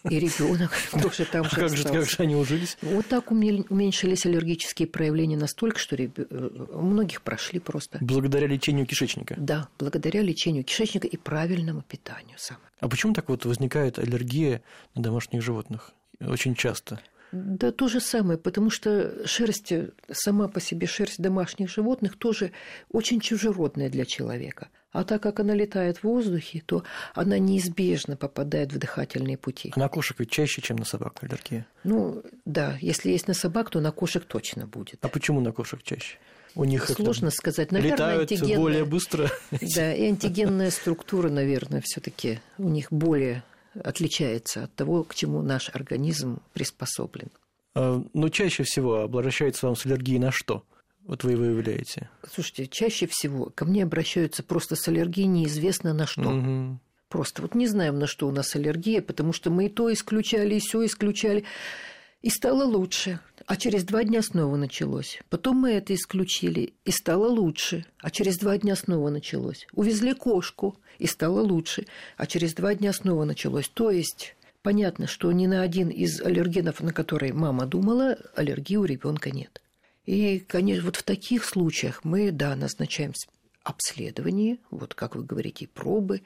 И 0.10 0.20
ребенок 0.20 0.72
тоже 0.92 1.26
там 1.26 1.46
а 1.46 1.50
же 1.50 1.56
как 1.56 1.76
же, 1.76 1.84
как 1.84 2.10
же 2.10 2.16
они 2.20 2.36
ужились? 2.36 2.78
Вот 2.82 3.06
так 3.08 3.32
уменьшились 3.32 4.26
аллергические 4.26 4.88
проявления 4.88 5.38
настолько, 5.38 5.78
что 5.78 5.96
реб... 5.96 6.18
Э, 6.18 6.50
у 6.72 6.82
многих 6.82 7.22
прошли 7.22 7.60
просто. 7.60 7.98
Благодаря 8.02 8.48
лечению 8.48 8.86
кишечника? 8.86 9.36
Да, 9.38 9.68
благодаря 9.78 10.22
лечению 10.22 10.64
кишечника 10.64 11.08
и 11.08 11.18
правильному 11.18 11.82
питанию 11.82 12.38
самое. 12.38 12.66
А 12.80 12.88
почему 12.88 13.14
так 13.14 13.28
вот 13.28 13.46
возникает 13.46 14.00
аллергия 14.00 14.64
на 14.96 15.04
домашних 15.04 15.42
животных? 15.42 15.92
Очень 16.22 16.56
часто. 16.56 17.02
Да 17.34 17.72
то 17.72 17.88
же 17.88 18.00
самое, 18.00 18.38
потому 18.38 18.70
что 18.70 19.28
шерсть, 19.28 19.74
сама 20.12 20.48
по 20.48 20.62
себе 20.62 20.86
шерсть 20.86 21.20
домашних 21.20 21.70
животных 21.70 22.16
тоже 22.18 22.52
очень 22.92 23.20
чужеродная 23.20 23.90
для 23.90 24.06
человека. 24.06 24.70
А 24.94 25.04
так 25.04 25.24
как 25.24 25.40
она 25.40 25.56
летает 25.56 25.98
в 25.98 26.04
воздухе, 26.04 26.62
то 26.66 26.84
она 27.16 27.40
неизбежно 27.40 28.16
попадает 28.16 28.72
в 28.72 28.78
дыхательные 28.78 29.38
пути. 29.38 29.74
А 29.76 29.80
на 29.80 29.90
кошек 29.90 30.20
ведь 30.20 30.30
чаще, 30.30 30.62
чем 30.62 30.78
на 30.78 30.86
собак 30.86 31.18
аллергия? 31.22 31.66
Ну, 31.84 32.24
да, 32.46 32.78
если 32.80 33.10
есть 33.10 33.28
на 33.28 33.34
собак, 33.34 33.72
то 33.72 33.82
на 33.82 33.92
кошек 33.92 34.24
точно 34.24 34.68
будет. 34.68 35.00
А 35.02 35.08
почему 35.10 35.42
на 35.42 35.52
кошек 35.52 35.82
чаще? 35.82 36.20
У 36.56 36.64
них 36.64 36.88
сложно 36.88 37.32
сказать. 37.32 37.72
Наверное, 37.72 37.96
летают 37.96 38.32
антигенная... 38.32 38.58
более 38.58 38.86
быстро. 38.86 39.32
Да, 39.76 39.94
и 39.94 40.06
антигенная 40.06 40.70
структура, 40.70 41.30
наверное, 41.30 41.82
все-таки 41.84 42.40
у 42.60 42.70
них 42.70 42.92
более 42.92 43.44
отличается 43.74 44.66
от 44.66 44.76
того, 44.76 45.04
к 45.04 45.16
чему 45.16 45.42
наш 45.42 45.72
организм 45.74 46.40
приспособлен. 46.54 47.30
А, 47.74 47.96
Но 47.96 48.06
ну, 48.14 48.30
чаще 48.30 48.62
всего 48.62 49.02
обращается 49.02 49.66
вам 49.66 49.76
с 49.76 49.88
аллергией 49.88 50.20
на 50.20 50.32
что? 50.32 50.64
Вот 51.06 51.24
вы 51.24 51.36
выявляете. 51.36 52.10
Слушайте, 52.32 52.68
чаще 52.68 53.08
всего 53.08 53.52
ко 53.54 53.66
мне 53.66 53.84
обращаются 53.84 54.42
просто 54.44 54.76
с 54.76 54.88
аллергией 54.88 55.28
неизвестно 55.28 55.94
на 55.94 56.08
что. 56.08 56.30
Угу. 56.30 56.80
Просто 57.10 57.42
вот 57.42 57.56
не 57.56 57.68
знаем, 57.68 58.00
на 58.00 58.08
что 58.08 58.28
у 58.28 58.32
нас 58.32 58.56
аллергия, 58.56 59.02
потому 59.02 59.34
что 59.34 59.52
мы 59.52 59.66
и 59.66 59.70
то 59.70 59.92
исключали, 59.92 60.56
и 60.56 60.60
все 60.60 60.86
исключали. 60.86 61.44
И 62.22 62.30
стало 62.30 62.64
лучше. 62.64 63.20
А 63.46 63.58
через 63.58 63.84
два 63.84 64.04
дня 64.06 64.22
снова 64.22 64.56
началось. 64.56 65.20
Потом 65.30 65.58
мы 65.58 65.72
это 65.72 65.94
исключили, 65.94 66.74
и 66.86 66.92
стало 66.92 67.28
лучше. 67.28 67.86
А 68.00 68.10
через 68.10 68.38
два 68.38 68.58
дня 68.58 68.78
снова 68.78 69.10
началось. 69.10 69.68
Увезли 69.74 70.14
кошку, 70.14 70.78
и 71.00 71.06
стало 71.06 71.42
лучше. 71.42 71.86
А 72.16 72.26
через 72.26 72.54
два 72.54 72.74
дня 72.76 72.94
снова 72.94 73.26
началось. 73.26 73.68
То 73.68 73.92
есть 73.92 74.36
понятно, 74.62 75.06
что 75.06 75.32
ни 75.34 75.48
на 75.48 75.62
один 75.62 75.90
из 75.90 76.22
аллергенов, 76.22 76.82
на 76.82 76.94
который 76.94 77.34
мама 77.34 77.66
думала, 77.66 78.18
аллергии 78.36 78.78
у 78.78 78.86
ребенка 78.86 79.30
нет. 79.32 79.62
И, 80.06 80.40
конечно, 80.40 80.86
вот 80.86 80.98
в 80.98 81.04
таких 81.04 81.46
случаях 81.46 82.04
мы, 82.04 82.32
да, 82.32 82.56
назначаем 82.56 83.14
обследование, 83.64 84.58
вот 84.70 84.94
как 84.94 85.16
вы 85.16 85.24
говорите, 85.24 85.68
пробы, 85.68 86.24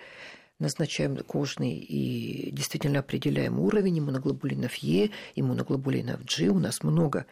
назначаем 0.60 1.18
кожный 1.18 1.78
и 1.78 2.52
действительно 2.52 3.00
определяем 3.00 3.60
уровень 3.60 4.00
иммуноглобулинов 4.00 4.76
Е, 4.76 5.12
иммуноглобулинов 5.36 6.26
G. 6.26 6.48
У 6.48 6.60
нас 6.60 6.82
много 6.82 7.28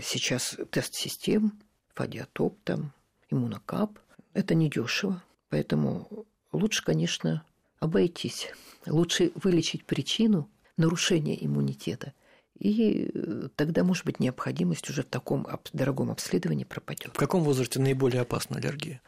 сейчас 0.00 0.56
тест-систем, 0.70 1.58
фадиатоп, 1.94 2.56
там, 2.62 2.92
иммунокап. 3.28 3.98
Это 4.32 4.54
недешево, 4.54 5.22
поэтому 5.48 6.26
лучше, 6.52 6.84
конечно, 6.84 7.44
обойтись. 7.80 8.48
Лучше 8.86 9.32
вылечить 9.34 9.84
причину 9.84 10.48
нарушения 10.76 11.44
иммунитета, 11.44 12.12
и 12.60 13.10
э, 13.12 13.48
тогда, 13.56 13.82
может 13.82 14.04
быть, 14.04 14.20
необходимость 14.20 14.88
уже 14.90 15.02
в 15.02 15.06
таком 15.06 15.46
дорогом 15.72 16.10
обследовании 16.10 16.64
пропадет. 16.64 17.12
В 17.14 17.18
каком 17.18 17.42
возрасте 17.42 17.80
наиболее 17.80 18.20
опасна 18.20 18.58
аллергия? 18.58 19.00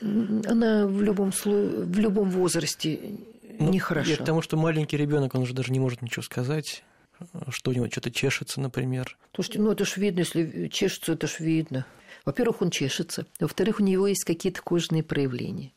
Она 0.00 0.86
в 0.86 1.02
любом, 1.02 1.32
сло... 1.32 1.52
в 1.52 1.98
любом 1.98 2.30
возрасте 2.30 2.98
ну, 3.58 3.70
нехорошо. 3.70 4.16
Потому 4.16 4.42
что 4.42 4.56
маленький 4.56 4.96
ребенок, 4.96 5.34
он 5.34 5.42
уже 5.42 5.54
даже 5.54 5.72
не 5.72 5.80
может 5.80 6.02
ничего 6.02 6.22
сказать, 6.22 6.84
что 7.50 7.72
у 7.72 7.74
него 7.74 7.88
что-то 7.90 8.10
чешется, 8.10 8.60
например. 8.60 9.18
Слушайте, 9.34 9.60
ну 9.60 9.72
это 9.72 9.84
ж 9.84 9.96
видно, 9.96 10.20
если 10.20 10.68
чешется, 10.68 11.12
это 11.12 11.26
ж 11.26 11.40
видно. 11.40 11.84
Во-первых, 12.24 12.62
он 12.62 12.70
чешется. 12.70 13.26
Во-вторых, 13.38 13.80
у 13.80 13.82
него 13.82 14.06
есть 14.06 14.24
какие-то 14.24 14.62
кожные 14.62 15.02
проявления. 15.02 15.72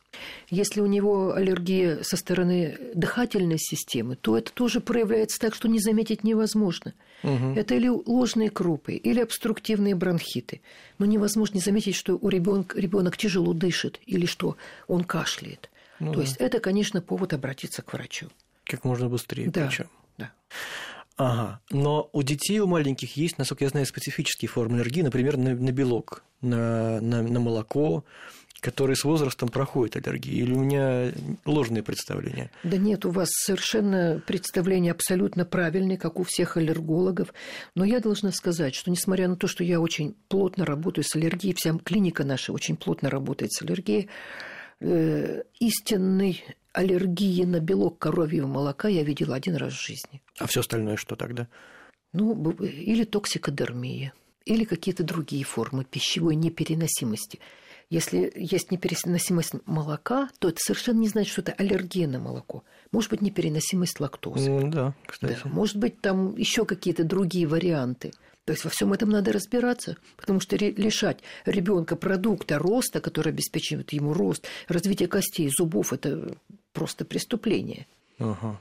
Если 0.48 0.80
у 0.80 0.86
него 0.86 1.34
аллергия 1.34 2.02
со 2.02 2.16
стороны 2.16 2.78
дыхательной 2.94 3.58
системы, 3.58 4.16
то 4.16 4.36
это 4.38 4.52
тоже 4.52 4.80
проявляется 4.80 5.40
так, 5.40 5.54
что 5.54 5.68
не 5.68 5.80
заметить 5.80 6.22
невозможно. 6.24 6.94
Угу. 7.22 7.54
Это 7.56 7.74
или 7.74 7.88
ложные 7.88 8.50
крупы, 8.50 8.94
или 8.94 9.20
обструктивные 9.20 9.94
бронхиты. 9.94 10.60
Но 10.98 11.06
невозможно 11.06 11.54
не 11.54 11.60
заметить, 11.60 11.96
что 11.96 12.16
у 12.16 12.28
ребенка 12.28 12.78
ребенок 12.78 13.16
тяжело 13.16 13.52
дышит 13.52 14.00
или 14.06 14.26
что 14.26 14.56
он 14.86 15.04
кашляет. 15.04 15.70
Ну, 15.98 16.12
То 16.12 16.18
да. 16.18 16.22
есть 16.22 16.36
это, 16.36 16.60
конечно, 16.60 17.00
повод 17.00 17.32
обратиться 17.32 17.82
к 17.82 17.92
врачу. 17.92 18.28
Как 18.64 18.84
можно 18.84 19.08
быстрее. 19.08 19.50
Да. 19.50 19.66
Причем. 19.66 19.88
да. 20.18 20.32
Ага. 21.16 21.60
Но 21.70 22.10
у 22.12 22.22
детей, 22.22 22.58
у 22.58 22.66
маленьких 22.66 23.16
есть, 23.16 23.38
насколько 23.38 23.64
я 23.64 23.70
знаю, 23.70 23.86
специфические 23.86 24.48
формы 24.48 24.76
аллергии, 24.76 25.02
например, 25.02 25.36
на, 25.36 25.54
на 25.54 25.70
белок, 25.70 26.24
на, 26.40 27.00
на, 27.00 27.22
на 27.22 27.40
молоко, 27.40 28.04
которые 28.60 28.96
с 28.96 29.04
возрастом 29.04 29.48
проходят 29.48 29.96
аллергии? 29.96 30.34
Или 30.34 30.52
у 30.52 30.60
меня 30.60 31.12
ложные 31.44 31.82
представления? 31.82 32.50
Да 32.64 32.78
нет, 32.78 33.04
у 33.04 33.10
вас 33.10 33.28
совершенно 33.30 34.22
представление 34.26 34.92
абсолютно 34.92 35.44
правильное, 35.44 35.98
как 35.98 36.18
у 36.18 36.24
всех 36.24 36.56
аллергологов. 36.56 37.32
Но 37.74 37.84
я 37.84 38.00
должна 38.00 38.32
сказать, 38.32 38.74
что 38.74 38.90
несмотря 38.90 39.28
на 39.28 39.36
то, 39.36 39.46
что 39.46 39.62
я 39.62 39.80
очень 39.80 40.16
плотно 40.28 40.64
работаю 40.64 41.04
с 41.04 41.14
аллергией, 41.14 41.54
вся 41.54 41.78
клиника 41.84 42.24
наша 42.24 42.52
очень 42.52 42.76
плотно 42.76 43.10
работает 43.10 43.52
с 43.52 43.62
аллергией, 43.62 44.08
э, 44.80 45.42
истинный 45.60 46.42
аллергии 46.74 47.44
на 47.44 47.60
белок 47.60 47.98
коровьего 47.98 48.46
молока 48.46 48.88
я 48.88 49.02
видела 49.02 49.36
один 49.36 49.56
раз 49.56 49.72
в 49.72 49.82
жизни. 49.82 50.20
А 50.38 50.46
все 50.46 50.60
остальное 50.60 50.96
что 50.96 51.16
тогда? 51.16 51.48
Ну, 52.12 52.50
или 52.50 53.04
токсикодермия, 53.04 54.12
или 54.44 54.64
какие-то 54.64 55.04
другие 55.04 55.44
формы 55.44 55.84
пищевой 55.84 56.34
непереносимости. 56.34 57.40
Если 57.90 58.32
есть 58.34 58.70
непереносимость 58.70 59.54
молока, 59.66 60.28
то 60.38 60.48
это 60.48 60.58
совершенно 60.58 61.00
не 61.00 61.08
значит, 61.08 61.32
что 61.32 61.42
это 61.42 61.52
аллергия 61.52 62.08
на 62.08 62.18
молоко. 62.18 62.64
Может 62.92 63.10
быть, 63.10 63.22
непереносимость 63.22 64.00
лактозы. 64.00 64.50
Mm, 64.50 64.70
да, 64.70 64.94
кстати. 65.06 65.38
Да, 65.44 65.50
может 65.50 65.76
быть, 65.76 66.00
там 66.00 66.36
еще 66.36 66.64
какие-то 66.64 67.04
другие 67.04 67.46
варианты. 67.46 68.12
То 68.44 68.52
есть 68.52 68.64
во 68.64 68.70
всем 68.70 68.92
этом 68.92 69.08
надо 69.08 69.32
разбираться, 69.32 69.96
потому 70.16 70.40
что 70.40 70.56
лишать 70.56 71.20
ребенка 71.46 71.96
продукта 71.96 72.58
роста, 72.58 73.00
который 73.00 73.32
обеспечивает 73.32 73.92
ему 73.92 74.12
рост, 74.12 74.46
развитие 74.68 75.08
костей, 75.08 75.48
зубов, 75.48 75.92
это 75.92 76.36
просто 76.74 77.06
преступление. 77.06 77.86
Ага. 78.18 78.60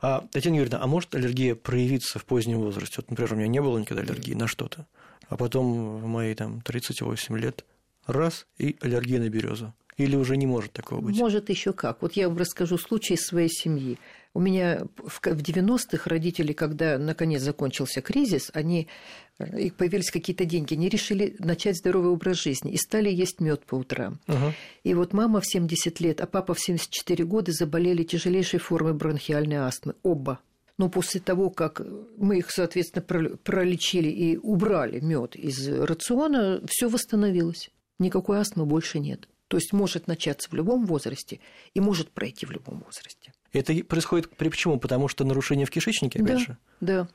А, 0.00 0.26
Татьяна 0.32 0.56
Юрьевна, 0.56 0.80
а 0.82 0.86
может 0.88 1.14
аллергия 1.14 1.54
проявиться 1.54 2.18
в 2.18 2.24
позднем 2.24 2.58
возрасте? 2.58 2.96
Вот, 2.96 3.10
например, 3.10 3.34
у 3.34 3.36
меня 3.36 3.46
не 3.46 3.62
было 3.62 3.78
никогда 3.78 4.02
аллергии 4.02 4.34
на 4.34 4.48
что-то, 4.48 4.86
а 5.28 5.36
потом 5.36 5.98
в 5.98 6.06
мои 6.06 6.34
там 6.34 6.60
38 6.62 7.38
лет 7.38 7.64
раз 8.06 8.46
и 8.58 8.76
аллергия 8.80 9.20
на 9.20 9.28
березу. 9.28 9.72
Или 9.96 10.16
уже 10.16 10.36
не 10.36 10.46
может 10.46 10.72
такого 10.72 11.00
быть? 11.00 11.16
Может 11.16 11.50
еще 11.50 11.72
как. 11.72 12.02
Вот 12.02 12.14
я 12.14 12.28
вам 12.28 12.36
расскажу 12.36 12.78
случай 12.78 13.16
своей 13.16 13.48
семьи. 13.48 13.98
У 14.32 14.40
меня 14.40 14.88
в 14.96 15.20
90-х 15.24 16.10
родители, 16.10 16.52
когда 16.52 16.98
наконец 16.98 17.42
закончился 17.42 18.00
кризис, 18.00 18.50
они 18.54 18.88
их 19.38 19.74
появились 19.74 20.10
какие-то 20.10 20.44
деньги, 20.44 20.74
они 20.74 20.88
решили 20.88 21.34
начать 21.38 21.76
здоровый 21.76 22.10
образ 22.10 22.40
жизни 22.40 22.72
и 22.72 22.76
стали 22.76 23.10
есть 23.10 23.40
мед 23.40 23.64
по 23.66 23.74
утрам. 23.74 24.20
Угу. 24.28 24.52
И 24.84 24.94
вот 24.94 25.12
мама 25.12 25.40
в 25.40 25.46
70 25.46 26.00
лет, 26.00 26.20
а 26.20 26.26
папа 26.26 26.54
в 26.54 26.60
74 26.60 27.24
года 27.24 27.52
заболели 27.52 28.04
тяжелейшей 28.04 28.60
формой 28.60 28.94
бронхиальной 28.94 29.56
астмы. 29.56 29.94
Оба. 30.02 30.40
Но 30.76 30.88
после 30.88 31.20
того, 31.20 31.50
как 31.50 31.80
мы 32.16 32.38
их, 32.38 32.50
соответственно, 32.50 33.36
пролечили 33.36 34.08
и 34.08 34.36
убрали 34.36 35.00
мед 35.00 35.36
из 35.36 35.68
рациона, 35.68 36.60
все 36.66 36.88
восстановилось. 36.88 37.70
Никакой 37.98 38.38
астмы 38.38 38.66
больше 38.66 38.98
нет. 38.98 39.28
То 39.48 39.56
есть 39.56 39.72
может 39.72 40.08
начаться 40.08 40.48
в 40.50 40.54
любом 40.54 40.84
возрасте 40.86 41.40
и 41.74 41.80
может 41.80 42.10
пройти 42.10 42.46
в 42.46 42.50
любом 42.50 42.80
возрасте. 42.80 43.32
Это 43.58 43.74
происходит 43.84 44.28
при 44.36 44.48
почему? 44.48 44.78
Потому 44.78 45.08
что 45.08 45.24
нарушение 45.24 45.66
в 45.66 45.70
кишечнике, 45.70 46.20
опять 46.20 46.36
да, 46.36 46.38
же? 46.38 46.56
Да. 46.80 47.08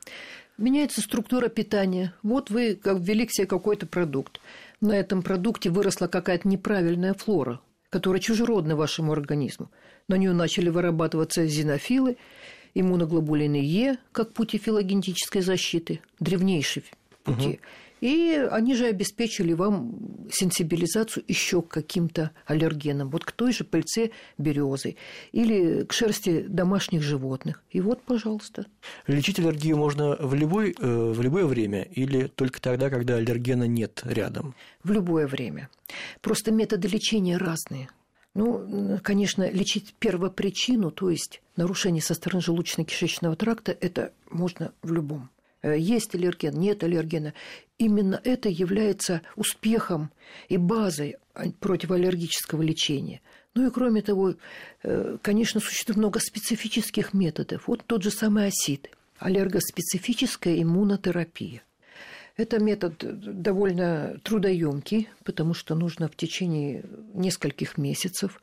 Меняется 0.58 1.00
структура 1.00 1.48
питания. 1.48 2.12
Вот 2.22 2.50
вы 2.50 2.78
ввели 2.84 3.26
к 3.26 3.32
себе 3.32 3.46
какой-то 3.46 3.86
продукт. 3.86 4.40
На 4.80 4.92
этом 4.92 5.22
продукте 5.22 5.70
выросла 5.70 6.06
какая-то 6.06 6.48
неправильная 6.48 7.14
флора, 7.14 7.60
которая 7.90 8.20
чужеродна 8.20 8.76
вашему 8.76 9.12
организму. 9.12 9.70
На 10.08 10.16
нее 10.16 10.32
начали 10.32 10.68
вырабатываться 10.68 11.46
зенофилы, 11.46 12.16
иммуноглобулины 12.74 13.56
Е, 13.56 13.98
как 14.12 14.32
пути 14.32 14.58
филогенетической 14.58 15.42
защиты, 15.42 16.00
древнейшие 16.18 16.84
пути. 17.24 17.48
Угу. 17.48 17.58
И 18.00 18.48
они 18.50 18.74
же 18.74 18.86
обеспечили 18.86 19.52
вам 19.52 20.28
сенсибилизацию 20.30 21.24
еще 21.28 21.62
к 21.62 21.68
каким-то 21.68 22.30
аллергенам. 22.46 23.10
Вот 23.10 23.24
к 23.24 23.32
той 23.32 23.52
же 23.52 23.64
пыльце 23.64 24.10
березы 24.38 24.96
или 25.32 25.84
к 25.84 25.92
шерсти 25.92 26.42
домашних 26.42 27.02
животных. 27.02 27.62
И 27.70 27.80
вот, 27.80 28.02
пожалуйста. 28.02 28.66
Лечить 29.06 29.38
аллергию 29.38 29.76
можно 29.76 30.16
в, 30.16 30.34
любой, 30.34 30.74
э, 30.78 31.10
в 31.12 31.20
любое 31.20 31.44
время 31.44 31.82
или 31.82 32.26
только 32.26 32.60
тогда, 32.60 32.90
когда 32.90 33.16
аллергена 33.16 33.64
нет 33.64 34.00
рядом? 34.04 34.54
В 34.82 34.92
любое 34.92 35.26
время. 35.26 35.68
Просто 36.22 36.52
методы 36.52 36.88
лечения 36.88 37.36
разные. 37.36 37.88
Ну, 38.32 38.98
конечно, 39.02 39.50
лечить 39.50 39.94
первопричину, 39.98 40.92
то 40.92 41.10
есть 41.10 41.42
нарушение 41.56 42.00
со 42.00 42.14
стороны 42.14 42.40
желудочно-кишечного 42.40 43.34
тракта, 43.34 43.76
это 43.78 44.12
можно 44.30 44.72
в 44.82 44.92
любом 44.92 45.30
Э, 45.62 45.76
есть 45.78 46.14
аллерген, 46.14 46.54
нет 46.54 46.82
аллергена. 46.82 47.34
Именно 47.80 48.20
это 48.24 48.50
является 48.50 49.22
успехом 49.36 50.10
и 50.50 50.58
базой 50.58 51.16
противоаллергического 51.60 52.60
лечения. 52.60 53.22
Ну 53.54 53.66
и 53.66 53.70
кроме 53.70 54.02
того, 54.02 54.34
э, 54.82 55.16
конечно, 55.22 55.60
существует 55.60 55.96
много 55.96 56.20
специфических 56.20 57.14
методов. 57.14 57.66
Вот 57.68 57.82
тот 57.86 58.02
же 58.02 58.10
самый 58.10 58.48
осид, 58.48 58.90
аллергоспецифическая 59.18 60.60
иммунотерапия. 60.62 61.62
Это 62.36 62.58
метод 62.58 62.96
довольно 62.98 64.20
трудоемкий, 64.24 65.08
потому 65.24 65.54
что 65.54 65.74
нужно 65.74 66.08
в 66.08 66.16
течение 66.16 66.84
нескольких 67.14 67.78
месяцев 67.78 68.42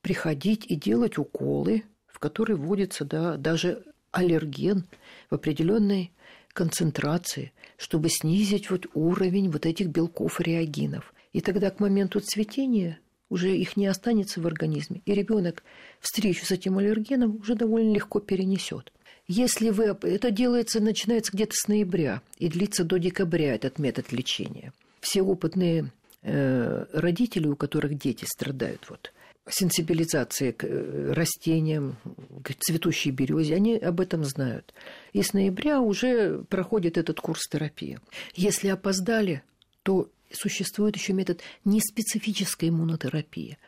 приходить 0.00 0.64
и 0.66 0.76
делать 0.76 1.18
уколы, 1.18 1.84
в 2.06 2.18
которые 2.20 2.56
вводится 2.56 3.04
да, 3.04 3.36
даже 3.36 3.84
аллерген 4.12 4.86
в 5.28 5.34
определенной 5.34 6.10
концентрации, 6.58 7.52
чтобы 7.76 8.08
снизить 8.10 8.68
вот 8.68 8.88
уровень 8.92 9.48
вот 9.48 9.64
этих 9.64 9.86
белков 9.86 10.40
реагинов. 10.40 11.14
И 11.32 11.40
тогда 11.40 11.70
к 11.70 11.78
моменту 11.78 12.18
цветения 12.18 12.98
уже 13.28 13.56
их 13.56 13.76
не 13.76 13.86
останется 13.86 14.40
в 14.40 14.46
организме, 14.48 15.00
и 15.06 15.14
ребенок 15.14 15.62
встречу 16.00 16.44
с 16.44 16.50
этим 16.50 16.78
аллергеном 16.78 17.36
уже 17.36 17.54
довольно 17.54 17.92
легко 17.94 18.18
перенесет. 18.18 18.92
Если 19.28 19.70
вы... 19.70 19.96
Это 20.02 20.32
делается, 20.32 20.80
начинается 20.80 21.30
где-то 21.32 21.52
с 21.54 21.68
ноября 21.68 22.22
и 22.38 22.48
длится 22.48 22.82
до 22.82 22.98
декабря 22.98 23.54
этот 23.54 23.78
метод 23.78 24.10
лечения. 24.10 24.72
Все 25.00 25.22
опытные 25.22 25.92
э, 26.22 26.86
родители, 26.92 27.46
у 27.46 27.54
которых 27.54 27.96
дети 27.96 28.24
страдают 28.24 28.84
вот, 28.88 29.12
сенсибилизации 29.50 30.52
к 30.52 30.64
э, 30.64 31.12
растениям, 31.12 31.96
к 32.42 32.54
цветущей 32.54 33.10
березе, 33.10 33.54
они 33.56 33.76
об 33.76 34.00
этом 34.00 34.24
знают. 34.24 34.74
И 35.12 35.22
с 35.22 35.32
ноября 35.32 35.80
уже 35.80 36.42
проходит 36.48 36.98
этот 36.98 37.20
курс 37.20 37.48
терапии. 37.48 37.98
Если 38.34 38.68
опоздали, 38.68 39.42
то 39.82 40.10
существует 40.30 40.96
еще 40.96 41.12
метод 41.12 41.40
неспецифической 41.64 42.68
иммунотерапии 42.68 43.58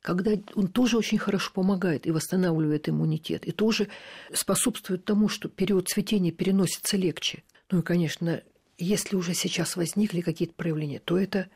когда 0.00 0.30
он 0.54 0.68
тоже 0.68 0.96
очень 0.96 1.18
хорошо 1.18 1.50
помогает 1.52 2.06
и 2.06 2.12
восстанавливает 2.12 2.88
иммунитет, 2.88 3.44
и 3.44 3.50
тоже 3.50 3.88
способствует 4.32 5.04
тому, 5.04 5.28
что 5.28 5.48
период 5.48 5.88
цветения 5.88 6.30
переносится 6.30 6.96
легче. 6.96 7.42
Ну 7.70 7.80
и, 7.80 7.82
конечно, 7.82 8.40
если 8.78 9.16
уже 9.16 9.34
сейчас 9.34 9.76
возникли 9.76 10.20
какие-то 10.20 10.54
проявления, 10.54 11.00
то 11.00 11.18
это 11.18 11.48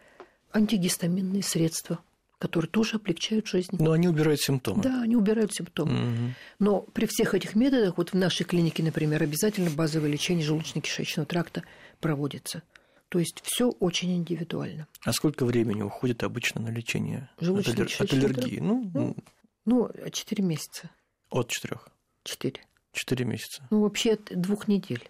антигистаминные 0.52 1.44
средства– 1.44 2.00
которые 2.42 2.68
тоже 2.68 2.96
облегчают 2.96 3.46
жизнь. 3.46 3.70
Но 3.78 3.92
они 3.92 4.08
убирают 4.08 4.40
симптомы. 4.40 4.82
Да, 4.82 5.02
они 5.02 5.14
убирают 5.14 5.54
симптомы. 5.54 5.92
Угу. 5.92 6.34
Но 6.58 6.80
при 6.80 7.06
всех 7.06 7.34
этих 7.34 7.54
методах, 7.54 7.98
вот 7.98 8.10
в 8.10 8.14
нашей 8.14 8.42
клинике, 8.42 8.82
например, 8.82 9.22
обязательно 9.22 9.70
базовое 9.70 10.10
лечение 10.10 10.44
желудочно-кишечного 10.44 11.24
тракта 11.24 11.62
проводится. 12.00 12.64
То 13.10 13.20
есть 13.20 13.40
все 13.44 13.68
очень 13.68 14.16
индивидуально. 14.16 14.88
А 15.04 15.12
сколько 15.12 15.44
времени 15.44 15.82
уходит 15.82 16.24
обычно 16.24 16.60
на 16.62 16.70
лечение 16.70 17.30
от, 17.38 17.68
от 17.68 18.12
аллергии? 18.12 18.58
Ну, 18.58 18.90
ну, 18.92 19.16
ну, 19.64 19.88
4 20.10 20.42
месяца. 20.42 20.90
От 21.30 21.46
4? 21.48 21.76
4. 22.24 22.60
4 22.92 23.24
месяца. 23.24 23.62
Ну, 23.70 23.82
вообще 23.82 24.14
от 24.14 24.24
двух 24.24 24.66
недель. 24.66 25.08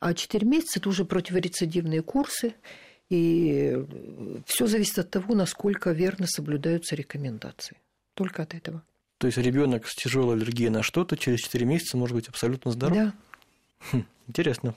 А 0.00 0.12
4 0.12 0.46
месяца 0.46 0.80
это 0.80 0.90
уже 0.90 1.06
противорецидивные 1.06 2.02
курсы. 2.02 2.52
И 3.14 3.76
все 4.44 4.66
зависит 4.66 4.98
от 4.98 5.08
того, 5.08 5.36
насколько 5.36 5.92
верно 5.92 6.26
соблюдаются 6.26 6.96
рекомендации. 6.96 7.76
Только 8.14 8.42
от 8.42 8.54
этого. 8.54 8.82
То 9.18 9.28
есть 9.28 9.38
ребенок 9.38 9.86
с 9.86 9.94
тяжелой 9.94 10.34
аллергией 10.34 10.68
на 10.68 10.82
что-то 10.82 11.16
через 11.16 11.40
4 11.42 11.64
месяца 11.64 11.96
может 11.96 12.16
быть 12.16 12.28
абсолютно 12.28 12.72
здоров? 12.72 12.96
Да. 12.96 13.14
Хм, 13.92 14.04
интересно. 14.26 14.74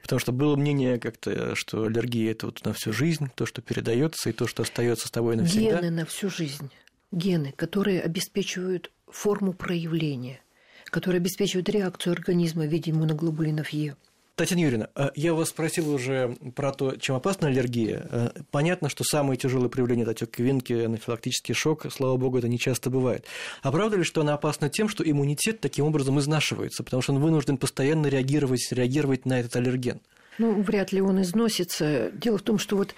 Потому 0.00 0.18
что 0.18 0.32
было 0.32 0.56
мнение 0.56 0.98
как-то, 0.98 1.54
что 1.54 1.84
аллергия 1.84 2.30
это 2.32 2.46
вот 2.46 2.64
на 2.64 2.72
всю 2.72 2.94
жизнь, 2.94 3.30
то, 3.34 3.44
что 3.44 3.60
передается, 3.60 4.30
и 4.30 4.32
то, 4.32 4.46
что 4.46 4.62
остается 4.62 5.06
с 5.06 5.10
тобой 5.10 5.36
навсегда. 5.36 5.82
Гены 5.82 5.90
на 5.90 6.06
всю 6.06 6.30
жизнь. 6.30 6.70
Гены, 7.12 7.52
которые 7.54 8.00
обеспечивают 8.00 8.90
форму 9.08 9.52
проявления, 9.52 10.40
которые 10.86 11.18
обеспечивают 11.20 11.68
реакцию 11.68 12.14
организма 12.14 12.64
в 12.64 12.68
виде 12.68 12.92
иммуноглобулинов 12.92 13.68
Е. 13.68 13.94
Татьяна 14.36 14.62
Юрьевна, 14.62 14.88
э, 14.96 15.10
я 15.14 15.32
вас 15.32 15.50
спросил 15.50 15.94
уже 15.94 16.36
про 16.56 16.72
то, 16.72 16.96
чем 16.96 17.14
опасна 17.14 17.46
аллергия. 17.46 18.08
Э, 18.10 18.30
понятно, 18.50 18.88
что 18.88 19.04
самые 19.04 19.36
тяжелые 19.36 19.70
проявления– 19.70 20.02
это 20.04 20.10
отек 20.10 20.32
квинки, 20.32 20.72
анафилактический 20.72 21.54
шок. 21.54 21.86
Слава 21.92 22.16
богу, 22.16 22.38
это 22.38 22.48
не 22.48 22.58
часто 22.58 22.90
бывает. 22.90 23.26
А 23.62 23.70
правда 23.70 23.96
ли, 23.96 24.02
что 24.02 24.22
она 24.22 24.34
опасна 24.34 24.68
тем, 24.68 24.88
что 24.88 25.08
иммунитет 25.08 25.60
таким 25.60 25.84
образом 25.84 26.18
изнашивается, 26.18 26.82
потому 26.82 27.00
что 27.00 27.12
он 27.12 27.20
вынужден 27.20 27.58
постоянно 27.58 28.08
реагировать, 28.08 28.66
реагировать 28.72 29.24
на 29.24 29.38
этот 29.38 29.54
аллерген? 29.54 30.00
Ну, 30.38 30.62
вряд 30.62 30.90
ли 30.90 31.00
он 31.00 31.22
износится. 31.22 32.10
Дело 32.12 32.38
в 32.38 32.42
том, 32.42 32.58
что 32.58 32.76
вот 32.76 32.96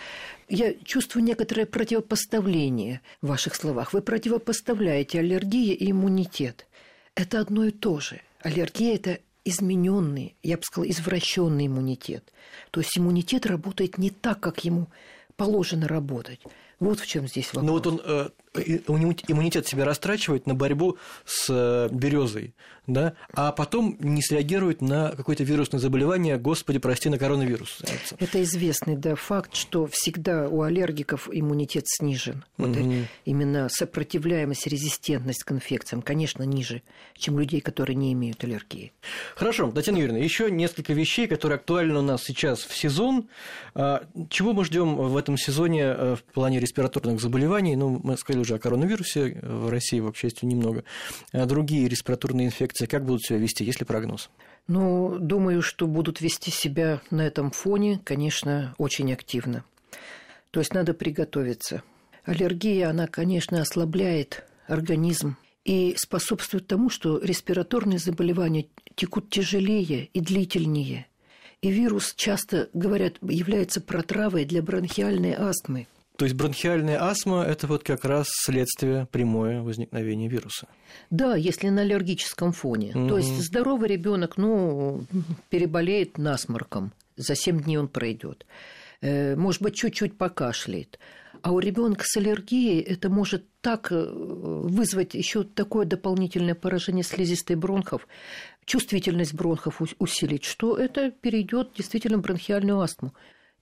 я 0.49 0.73
чувствую 0.85 1.23
некоторое 1.23 1.67
противопоставление 1.67 3.03
в 3.21 3.27
ваших 3.27 3.57
словах. 3.57 3.93
Вы 3.93 4.01
противопоставляете 4.01 5.19
аллергия 5.19 5.75
и 5.75 5.91
иммунитет. 5.91 6.67
Это 7.15 7.41
одно 7.41 7.67
и 7.67 7.73
то 7.73 8.01
же. 8.01 8.23
Аллергия– 8.41 8.95
это 8.97 9.19
измененный, 9.47 10.37
я 10.43 10.57
бы 10.57 10.63
сказала, 10.65 10.91
извращенный 10.91 11.69
иммунитет. 11.69 12.33
То 12.71 12.81
есть 12.81 12.99
иммунитет 12.99 13.47
работает 13.47 13.97
не 13.97 14.11
так, 14.11 14.41
как 14.41 14.65
ему 14.65 14.89
положено 15.37 15.87
работать. 15.87 16.41
Вот 16.79 17.01
в 17.01 17.07
чем 17.07 17.27
здесь 17.27 17.47
вопрос. 17.55 17.65
Ну 17.65 17.73
вот 17.73 17.87
он 17.87 18.01
э, 18.05 18.29
иммунитет 18.59 19.67
себя 19.67 19.85
растрачивает 19.85 20.47
на 20.47 20.55
борьбу 20.55 20.99
с 21.25 21.47
э, 21.49 21.89
березой, 21.91 22.55
да, 22.87 23.15
а 23.33 23.53
потом 23.53 23.97
не 23.99 24.23
среагирует 24.23 24.81
на 24.83 25.11
какое-то 25.11 25.43
вирусное 25.43 25.81
заболевание, 25.81 26.37
господи, 26.37 26.79
прости, 26.79 27.09
на 27.09 27.19
коронавирус. 27.19 27.81
Это 28.19 28.43
известный 28.43 28.97
да, 28.97 29.15
факт, 29.15 29.55
что 29.55 29.87
всегда 29.91 30.49
у 30.49 30.63
аллергиков 30.63 31.29
иммунитет 31.33 31.85
снижен. 31.87 32.45
Вот 32.59 32.77
угу. 32.77 32.93
именно 33.25 33.69
сопротивляемость, 33.71 34.67
резистентность 34.67 35.45
к 35.45 35.53
инфекциям, 35.53 36.03
конечно, 36.03 36.43
ниже, 36.43 36.83
чем 37.17 37.39
людей, 37.39 37.61
которые 37.61 37.97
не 37.97 38.13
имеют 38.13 38.45
аллергии. 38.45 38.93
Хорошо, 39.35 39.71
Татьяна 39.71 39.97
Юрьевна, 39.97 40.19
еще 40.19 40.51
несколько 40.51 40.93
вещей, 40.93 41.27
которые 41.27 41.57
актуальны 41.57 41.99
у 41.99 42.03
нас 42.03 42.23
сейчас 42.23 42.61
в 42.61 42.77
сезон. 42.77 43.29
А, 43.75 44.05
чего 44.31 44.53
мы 44.53 44.65
ждем 44.65 44.97
в 44.97 45.17
этом 45.17 45.37
сезоне 45.37 45.83
э, 45.83 46.17
в 46.17 46.23
плане 46.33 46.61
респираторных 46.67 47.21
заболеваний? 47.21 47.77
Ну, 47.77 48.01
мы 48.03 48.17
сказали 48.17 48.43
уже 48.43 48.57
о 48.57 48.59
коронавирусе, 48.59 49.39
в 49.43 49.71
России, 49.71 50.01
к 50.11 50.17
счастью, 50.17 50.49
немного. 50.49 50.85
А 51.33 51.47
другие 51.47 51.89
респираторные 51.89 52.49
инфекции 52.49 52.87
как 52.87 53.05
будут 53.05 53.23
себя 53.23 53.39
вести, 53.39 53.65
есть 53.65 53.81
ли 53.81 53.87
прогноз? 53.87 54.31
Ну, 54.69 55.17
думаю, 55.21 55.63
что 55.63 55.87
будут 55.87 56.21
вести 56.21 56.51
себя 56.51 57.01
на 57.11 57.23
этом 57.23 57.51
фоне, 57.53 58.01
конечно, 58.03 58.75
очень 58.79 59.13
активно. 59.13 59.65
То 60.51 60.61
есть 60.61 60.75
надо 60.75 60.93
приготовиться. 60.93 61.83
Аллергия, 62.25 62.91
она, 62.91 63.07
конечно, 63.07 63.61
ослабляет 63.61 64.45
организм 64.67 65.37
и 65.65 65.95
способствует 65.97 66.67
тому, 66.67 66.91
что 66.91 67.19
респираторные 67.19 67.99
заболевания 67.99 68.67
текут 68.97 69.31
тяжелее 69.31 70.07
и 70.07 70.21
длительнее. 70.21 71.07
И 71.63 71.71
вирус 71.71 72.15
часто, 72.17 72.69
говорят, 72.75 73.19
является 73.23 73.81
протравой 73.81 74.45
для 74.45 74.63
бронхиальной 74.63 75.35
астмы– 75.35 75.87
то 76.17 76.25
есть 76.25 76.37
бронхиальная 76.37 77.03
астма– 77.03 77.45
это 77.49 77.67
вот 77.67 77.83
как 77.83 78.05
раз 78.05 78.27
следствие 78.31 79.07
прямое 79.11 79.63
возникновения 79.63 80.29
вируса. 80.29 80.69
Да, 81.11 81.37
если 81.37 81.69
на 81.69 81.83
аллергическом 81.83 82.53
фоне. 82.53 82.93
Угу. 82.95 83.09
То 83.09 83.19
есть 83.19 83.39
здоровый 83.43 83.89
ребенок, 83.89 84.37
ну, 84.37 85.05
переболеет 85.51 86.19
насморком, 86.19 86.93
за 87.17 87.35
7 87.35 87.63
дней 87.63 87.77
он 87.77 87.89
пройдет. 87.89 88.47
Э, 89.01 89.37
может 89.37 89.63
быть, 89.63 89.75
чуть-чуть 89.75 90.17
покашляет. 90.17 90.99
А 91.43 91.53
у 91.53 91.61
ребенка 91.61 92.05
с 92.05 92.17
аллергией 92.17 92.81
это 92.81 93.09
может 93.09 93.45
так 93.61 93.93
э, 93.93 94.11
вызвать 94.13 95.15
еще 95.15 95.45
такое 95.45 95.87
дополнительное 95.87 96.55
поражение 96.55 97.05
слизистой 97.05 97.57
бронхов, 97.57 98.09
чувствительность 98.65 99.35
бронхов 99.35 99.81
усилить, 99.99 100.45
что 100.45 100.77
это 100.77 101.11
перейдет 101.11 101.73
действительно 101.77 102.19
в 102.19 102.23
бронхиальную 102.23 102.81
астму. 102.81 103.13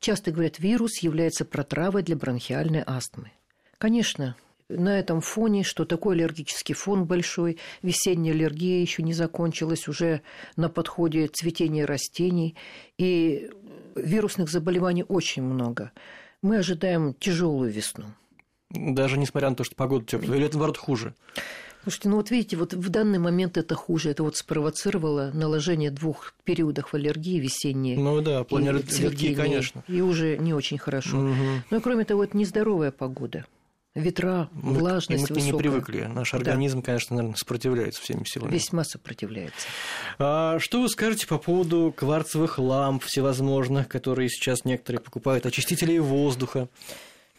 Часто 0.05 0.33
говорят, 0.33 0.59
вирус 0.59 0.99
является 0.99 1.47
протравой 1.47 2.03
для 2.03 2.15
бронхиальной 2.15 2.83
астмы. 2.87 3.33
Конечно, 3.79 4.37
на 4.69 4.99
этом 4.99 5.23
фоне, 5.23 5.63
что 5.63 5.87
такой 5.87 6.15
аллергический 6.17 6.75
фон 6.75 7.07
большой, 7.07 7.59
весенняя 7.81 8.35
аллергия 8.35 8.83
еще 8.83 9.03
не 9.03 9.15
закончилась, 9.15 9.89
уже 9.89 10.21
на 10.57 10.69
подходе 10.69 11.29
цветение 11.29 11.87
растений, 11.87 12.55
и 12.99 13.51
вирусных 13.95 14.51
заболеваний 14.51 15.07
очень 15.09 15.43
много. 15.43 15.91
Мы 16.43 16.59
ожидаем 16.59 17.15
тяжелую 17.15 17.73
весну. 17.73 18.05
Даже 18.69 19.17
несмотря 19.17 19.49
на 19.49 19.57
то, 19.57 19.65
что 19.65 19.75
погода 19.75 20.05
теплая, 20.05 20.37
или 20.37 20.45
это 20.45 20.59
наоборот 20.59 20.77
хуже? 20.77 21.15
Слушайте, 21.85 22.09
ну 22.09 22.17
вот 22.17 22.31
видите, 22.31 22.57
вот 22.57 22.75
в 22.75 22.89
данный 22.89 23.19
момент 23.19 23.57
это 23.57 23.75
хуже. 23.75 24.11
Это 24.11 24.23
вот 24.23 24.37
спровоцировало 24.37 25.31
наложение 25.33 25.91
двух 25.91 26.35
периодов 26.45 26.95
аллергии 26.95 27.39
весенней. 27.39 27.97
Ну 27.97 28.21
да, 28.21 28.43
плане 28.45 28.71
аллергии, 28.71 29.35
конечно. 29.35 29.85
И 29.87 30.01
уже 30.01 30.39
не 30.39 30.55
очень 30.55 30.79
хорошо. 30.79 31.19
Угу. 31.19 31.35
Ну 31.71 31.77
и 31.77 31.81
кроме 31.81 32.05
того, 32.05 32.25
это 32.25 32.37
нездоровая 32.37 32.91
погода 32.91 33.45
ветра, 33.95 34.49
мы, 34.53 34.79
влажность 34.79 35.31
мы 35.31 35.35
высокая. 35.35 35.53
не 35.53 35.59
привыкли. 35.59 36.01
Наш 36.03 36.35
организм, 36.35 36.81
да. 36.81 36.87
конечно, 36.87 37.17
наверное, 37.17 37.37
сопротивляется 37.37 38.03
всеми 38.03 38.25
силами. 38.25 38.53
Весьма 38.53 38.85
сопротивляется. 38.85 39.69
А 40.19 40.59
что 40.59 40.83
вы 40.83 40.89
скажете 40.89 41.27
по 41.27 41.39
поводу 41.39 41.95
кварцевых 41.97 42.59
ламп 42.59 43.05
всевозможных, 43.05 43.89
которые 43.89 44.29
сейчас 44.29 44.65
некоторые 44.65 45.01
покупают, 45.01 45.47
очистителей 45.47 45.99
воздуха? 46.01 46.69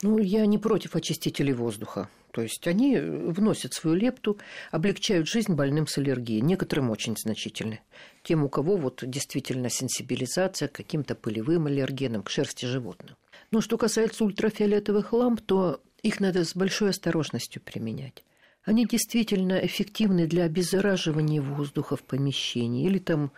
Ну, 0.01 0.17
я 0.17 0.45
не 0.45 0.58
против 0.58 0.95
очистителей 0.95 1.53
воздуха. 1.53 2.10
То 2.31 2.41
есть 2.41 2.67
они 2.67 2.97
вносят 2.97 3.73
свою 3.73 3.95
лепту, 3.95 4.38
облегчают 4.69 5.25
жизнь 5.25 5.53
больным 5.53 5.88
с 5.88 5.97
аллергией. 5.97 6.41
Некоторым 6.41 6.89
очень 6.89 7.15
значительны. 7.15 7.79
Тем, 8.23 8.43
у 8.43 8.49
кого 8.49 8.75
вот 8.75 9.03
действительно 9.05 9.69
сенсибилизация 9.69 10.67
к 10.67 10.73
каким-то 10.73 11.15
пылевым 11.15 11.67
аллергенам, 11.67 12.23
к 12.23 12.29
шерсти 12.29 12.65
животных. 12.65 13.15
Но 13.51 13.62
что 13.62 13.77
касается 13.77 14.25
ультрафиолетовых 14.25 15.13
ламп, 15.13 15.39
то 15.39 15.81
их 16.03 16.19
надо 16.19 16.43
с 16.43 16.55
большой 16.58 16.89
осторожностью 16.89 17.62
применять. 17.62 18.25
Они 18.65 18.86
действительно 18.86 19.53
эффективны 19.65 20.27
для 20.27 20.43
обеззараживания 20.43 21.41
воздуха 21.41 21.95
в 21.95 22.03
помещении 22.03 22.86
или 22.86 22.97
там, 22.97 23.31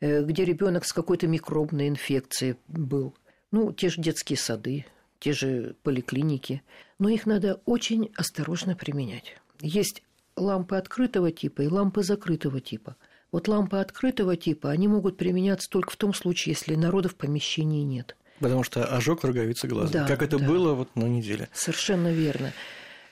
э, 0.00 0.22
где 0.22 0.46
ребенок 0.46 0.86
с 0.86 0.92
какой-то 0.94 1.26
микробной 1.26 1.88
инфекцией 1.88 2.56
был. 2.66 3.14
Ну, 3.50 3.72
те 3.72 3.90
же 3.90 4.00
детские 4.00 4.38
сады, 4.38 4.86
те 5.18 5.32
же 5.32 5.76
поликлиники. 5.82 6.62
Но 6.98 7.08
их 7.08 7.26
надо 7.26 7.60
очень 7.64 8.10
осторожно 8.16 8.76
применять. 8.76 9.36
Есть 9.60 10.02
лампы 10.36 10.76
открытого 10.76 11.32
типа 11.32 11.62
и 11.62 11.68
лампы 11.68 12.02
закрытого 12.02 12.60
типа. 12.60 12.96
Вот 13.30 13.48
лампы 13.48 13.76
открытого 13.76 14.36
типа, 14.36 14.70
они 14.70 14.88
могут 14.88 15.16
применяться 15.16 15.68
только 15.68 15.90
в 15.90 15.96
том 15.96 16.14
случае, 16.14 16.52
если 16.52 16.74
народа 16.74 17.08
в 17.08 17.16
помещении 17.16 17.82
нет– 17.82 18.16
Потому 18.40 18.62
что 18.62 18.84
ожог 18.84 19.24
роговицы 19.24 19.66
глаза. 19.66 19.92
Да, 19.92 20.06
как 20.06 20.22
это 20.22 20.38
да. 20.38 20.46
было 20.46 20.74
вот 20.74 20.94
на 20.94 21.04
неделе. 21.04 21.48
Совершенно 21.52 22.12
верно. 22.12 22.52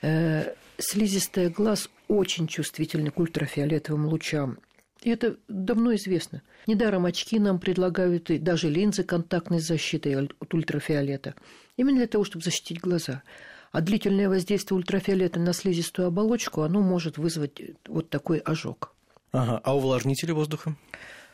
Э, 0.01 0.53
слизистая 0.77 1.49
глаз 1.49 1.89
очень 2.07 2.47
чувствительна 2.47 3.11
к 3.11 3.19
ультрафиолетовым 3.19 4.05
лучам. 4.05 4.59
И 5.01 5.09
это 5.09 5.37
давно 5.47 5.95
известно. 5.95 6.41
Недаром 6.65 7.05
очки 7.05 7.39
нам 7.39 7.59
предлагают, 7.59 8.29
и 8.29 8.37
даже 8.37 8.69
линзы 8.69 9.03
контактной 9.03 9.59
защиты 9.59 10.15
от 10.15 10.53
ультрафиолета. 10.53 11.35
Именно 11.75 11.99
для 11.99 12.07
того, 12.07 12.23
чтобы 12.23 12.43
защитить 12.43 12.79
глаза. 12.79 13.23
А 13.71 13.81
длительное 13.81 14.29
воздействие 14.29 14.77
ультрафиолета 14.77 15.39
на 15.39 15.53
слизистую 15.53 16.07
оболочку, 16.07 16.61
оно 16.61 16.81
может 16.81 17.17
вызвать 17.17 17.61
вот 17.87 18.09
такой 18.09 18.39
ожог. 18.39 18.95
Ага. 19.31 19.61
А 19.63 19.75
увлажнители 19.75 20.31
воздуха? 20.31 20.75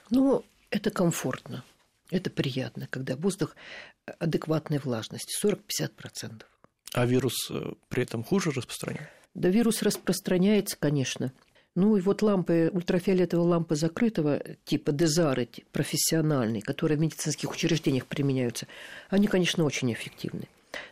Ну, 0.10 0.43
это 0.69 0.91
комфортно. 0.91 1.63
Это 2.10 2.30
приятно, 2.30 2.88
когда 2.89 3.15
воздух 3.15 3.56
адекватной 4.19 4.80
влажности 4.80 5.34
40-50%. 5.45 6.43
А 6.93 7.06
вирус 7.06 7.49
э, 7.49 7.73
при 7.89 8.04
этом 8.04 8.23
хуже 8.23 8.52
распространяется? 8.52 9.10
Да, 9.34 9.49
вирус 9.49 9.82
распространяется, 9.82 10.78
конечно. 10.78 11.32
Ну 11.76 11.98
и 11.98 12.02
вот 12.02 12.22
лампы, 12.22 12.70
ультрафиолетовые 12.72 13.48
лампы 13.48 13.76
закрытого 13.76 14.42
типа 14.64 14.92
дезары, 14.92 15.48
профессиональные, 15.72 16.62
которые 16.62 16.98
в 16.98 17.02
медицинских 17.02 17.52
учреждениях 17.52 18.06
применяются, 18.06 18.68
они, 19.10 19.28
конечно, 19.28 19.64
очень 19.64 19.92
эффективны. 19.92 20.48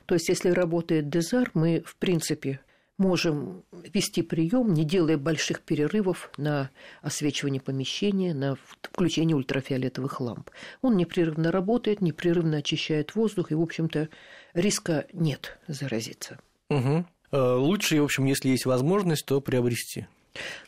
То 0.06 0.16
есть, 0.16 0.30
если 0.30 0.50
работает 0.50 1.10
дезар, 1.10 1.52
мы, 1.54 1.84
в 1.86 1.96
принципе, 1.98 2.60
можем 2.98 3.64
вести 3.72 4.22
прием, 4.22 4.74
не 4.74 4.84
делая 4.84 5.18
больших 5.18 5.62
перерывов 5.62 6.32
на 6.38 6.70
освечивание 7.02 7.62
помещения, 7.62 8.34
на 8.34 8.58
включение 8.82 9.36
ультрафиолетовых 9.36 10.22
ламп. 10.22 10.50
Он 10.82 10.98
непрерывно 10.98 11.52
работает, 11.52 12.02
непрерывно 12.02 12.58
очищает 12.58 13.16
воздух, 13.16 13.52
и, 13.52 13.56
в 13.56 13.62
общем-то, 13.62 14.10
риска 14.54 15.06
нет 15.14 15.60
заразиться. 15.68 16.40
Угу. 16.70 17.06
Лучше, 17.32 18.02
в 18.02 18.04
общем, 18.04 18.26
если 18.26 18.50
есть 18.50 18.66
возможность, 18.66 19.26
то 19.26 19.42
приобрести. 19.42 20.06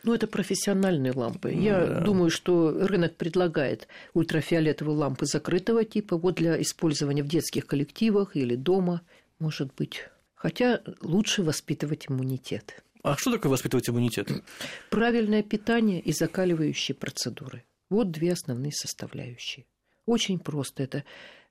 Ну, 0.03 0.13
это 0.13 0.27
профессиональные 0.27 1.13
лампы. 1.13 1.51
Я 1.53 1.85
да. 1.85 2.01
думаю, 2.01 2.29
что 2.29 2.71
рынок 2.71 3.15
предлагает 3.15 3.87
ультрафиолетовые 4.13 4.95
лампы 4.95 5.25
закрытого 5.25 5.85
типа 5.85 6.17
вот 6.17 6.35
для 6.35 6.61
использования 6.61 7.23
в 7.23 7.27
детских 7.27 7.65
коллективах 7.65 8.35
или 8.35 8.55
дома, 8.55 9.01
может 9.39 9.73
быть. 9.75 10.09
Хотя 10.35 10.81
лучше 11.01 11.43
воспитывать 11.43 12.07
иммунитет. 12.09 12.83
А 13.03 13.17
что 13.17 13.31
такое 13.31 13.51
воспитывать 13.51 13.89
иммунитет? 13.89 14.29
Правильное 14.89 15.43
питание 15.43 15.99
и 15.99 16.11
закаливающие 16.11 16.95
процедуры. 16.95 17.63
Вот 17.89 18.11
две 18.11 18.33
основные 18.33 18.71
составляющие. 18.71 19.65
Очень 20.05 20.39
просто 20.39 20.83
это. 20.83 21.03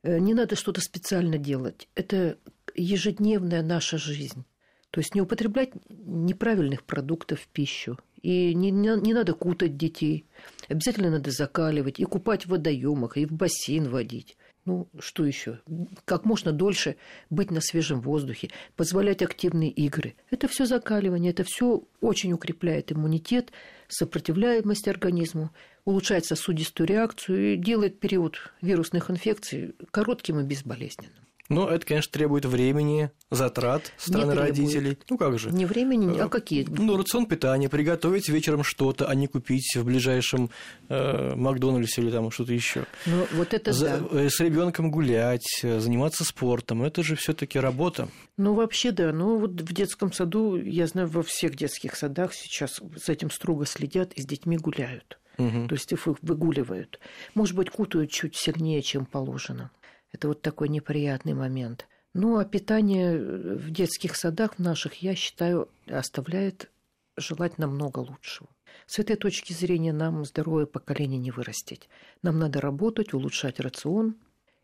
Э, 0.02 0.18
не 0.18 0.34
надо 0.34 0.56
что-то 0.56 0.80
специально 0.80 1.38
делать. 1.38 1.88
Это 1.94 2.38
ежедневная 2.74 3.62
наша 3.62 3.98
жизнь. 3.98 4.44
То 4.92 5.00
есть 5.00 5.14
не 5.14 5.22
употреблять 5.22 5.70
неправильных 5.88 6.84
продуктов 6.84 7.40
в 7.40 7.48
пищу. 7.48 7.98
И 8.20 8.54
не, 8.54 8.70
не, 8.70 9.00
не 9.00 9.14
надо 9.14 9.32
кутать 9.32 9.78
детей. 9.78 10.26
Обязательно 10.68 11.10
надо 11.10 11.30
закаливать 11.30 11.98
и 11.98 12.04
купать 12.04 12.44
в 12.44 12.50
водоемах, 12.50 13.16
и 13.16 13.24
в 13.24 13.32
бассейн 13.32 13.88
водить. 13.88 14.36
Ну, 14.66 14.88
что 15.00 15.24
еще? 15.24 15.60
Как 16.04 16.26
можно 16.26 16.52
дольше 16.52 16.96
быть 17.30 17.50
на 17.50 17.62
свежем 17.62 18.02
воздухе, 18.02 18.50
позволять 18.76 19.22
активные 19.22 19.70
игры. 19.70 20.14
Это 20.30 20.46
все 20.46 20.66
закаливание, 20.66 21.32
это 21.32 21.42
все 21.42 21.84
очень 22.02 22.34
укрепляет 22.34 22.92
иммунитет, 22.92 23.50
сопротивляемость 23.88 24.88
организму, 24.88 25.50
улучшает 25.86 26.26
сосудистую 26.26 26.86
реакцию 26.86 27.54
и 27.54 27.56
делает 27.56 27.98
период 27.98 28.52
вирусных 28.60 29.10
инфекций 29.10 29.74
коротким 29.90 30.38
и 30.38 30.44
безболезненным. 30.44 31.22
Но 31.52 31.68
это, 31.68 31.86
конечно, 31.86 32.12
требует 32.12 32.44
времени, 32.44 33.10
затрат 33.30 33.92
со 33.96 34.08
стороны 34.08 34.34
родителей. 34.34 34.98
Ну 35.10 35.18
как 35.18 35.38
же? 35.38 35.50
Не 35.50 35.66
времени, 35.66 36.18
а 36.18 36.28
какие? 36.28 36.66
Ну, 36.68 36.96
рацион 36.96 37.26
питания, 37.26 37.68
приготовить 37.68 38.28
вечером 38.28 38.64
что-то, 38.64 39.06
а 39.06 39.14
не 39.14 39.26
купить 39.26 39.76
в 39.76 39.84
ближайшем 39.84 40.50
э, 40.88 41.34
Макдональдсе 41.34 42.02
или 42.02 42.10
там 42.10 42.30
что-то 42.30 42.52
еще. 42.52 42.86
Ну, 43.06 43.26
вот 43.32 43.54
это 43.54 43.72
За, 43.72 43.98
да. 43.98 44.20
Э, 44.20 44.30
с 44.30 44.40
ребенком 44.40 44.90
гулять, 44.90 45.60
э, 45.62 45.80
заниматься 45.80 46.24
спортом. 46.24 46.82
Это 46.82 47.02
же 47.02 47.16
все-таки 47.16 47.58
работа. 47.58 48.08
Ну, 48.36 48.54
вообще, 48.54 48.90
да. 48.90 49.12
Ну, 49.12 49.38
вот 49.38 49.60
в 49.60 49.72
детском 49.72 50.12
саду, 50.12 50.56
я 50.56 50.86
знаю, 50.86 51.08
во 51.08 51.22
всех 51.22 51.56
детских 51.56 51.96
садах 51.96 52.32
сейчас 52.34 52.80
с 52.96 53.08
этим 53.08 53.30
строго 53.30 53.66
следят 53.66 54.12
и 54.14 54.22
с 54.22 54.26
детьми 54.26 54.56
гуляют. 54.56 55.18
Угу. 55.38 55.68
То 55.68 55.74
есть 55.74 55.90
их 55.92 56.06
выгуливают. 56.06 56.98
Может 57.34 57.56
быть, 57.56 57.70
кутают 57.70 58.10
чуть 58.10 58.36
сильнее, 58.36 58.82
чем 58.82 59.06
положено. 59.06 59.70
Это 60.12 60.28
вот 60.28 60.42
такой 60.42 60.68
неприятный 60.68 61.34
момент. 61.34 61.88
Ну, 62.14 62.38
а 62.38 62.44
питание 62.44 63.18
в 63.18 63.70
детских 63.70 64.16
садах 64.16 64.58
наших, 64.58 64.96
я 64.96 65.14
считаю, 65.14 65.68
оставляет 65.86 66.70
желать 67.16 67.58
намного 67.58 68.00
лучшего. 68.00 68.48
С 68.86 68.98
этой 68.98 69.16
точки 69.16 69.52
зрения 69.52 69.92
нам 69.92 70.24
здоровое 70.24 70.66
поколение 70.66 71.18
не 71.18 71.30
вырастить. 71.30 71.88
Нам 72.22 72.38
надо 72.38 72.60
работать, 72.60 73.14
улучшать 73.14 73.60
рацион 73.60 74.16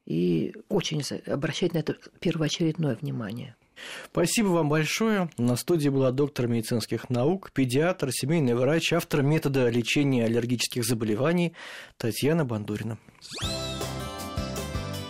и 0.07 0.55
очень 0.69 1.03
обращать 1.27 1.75
на 1.75 1.79
это 1.79 1.97
первоочередное 2.21 2.97
внимание. 3.01 3.57
Спасибо 4.07 4.49
вам 4.49 4.69
большое. 4.69 5.31
На 5.39 5.57
студии 5.57 5.89
была 5.89 6.11
доктор 6.11 6.49
медицинских 6.49 7.11
наук, 7.11 7.53
педиатр, 7.53 8.11
семейный 8.11 8.55
врач, 8.55 8.93
автор 8.93 9.23
метода 9.23 9.69
лечения 9.69 10.25
аллергических 10.25 10.85
заболеваний 10.85 11.55
Татьяна 11.97 12.45
Бандурина. 12.45 12.99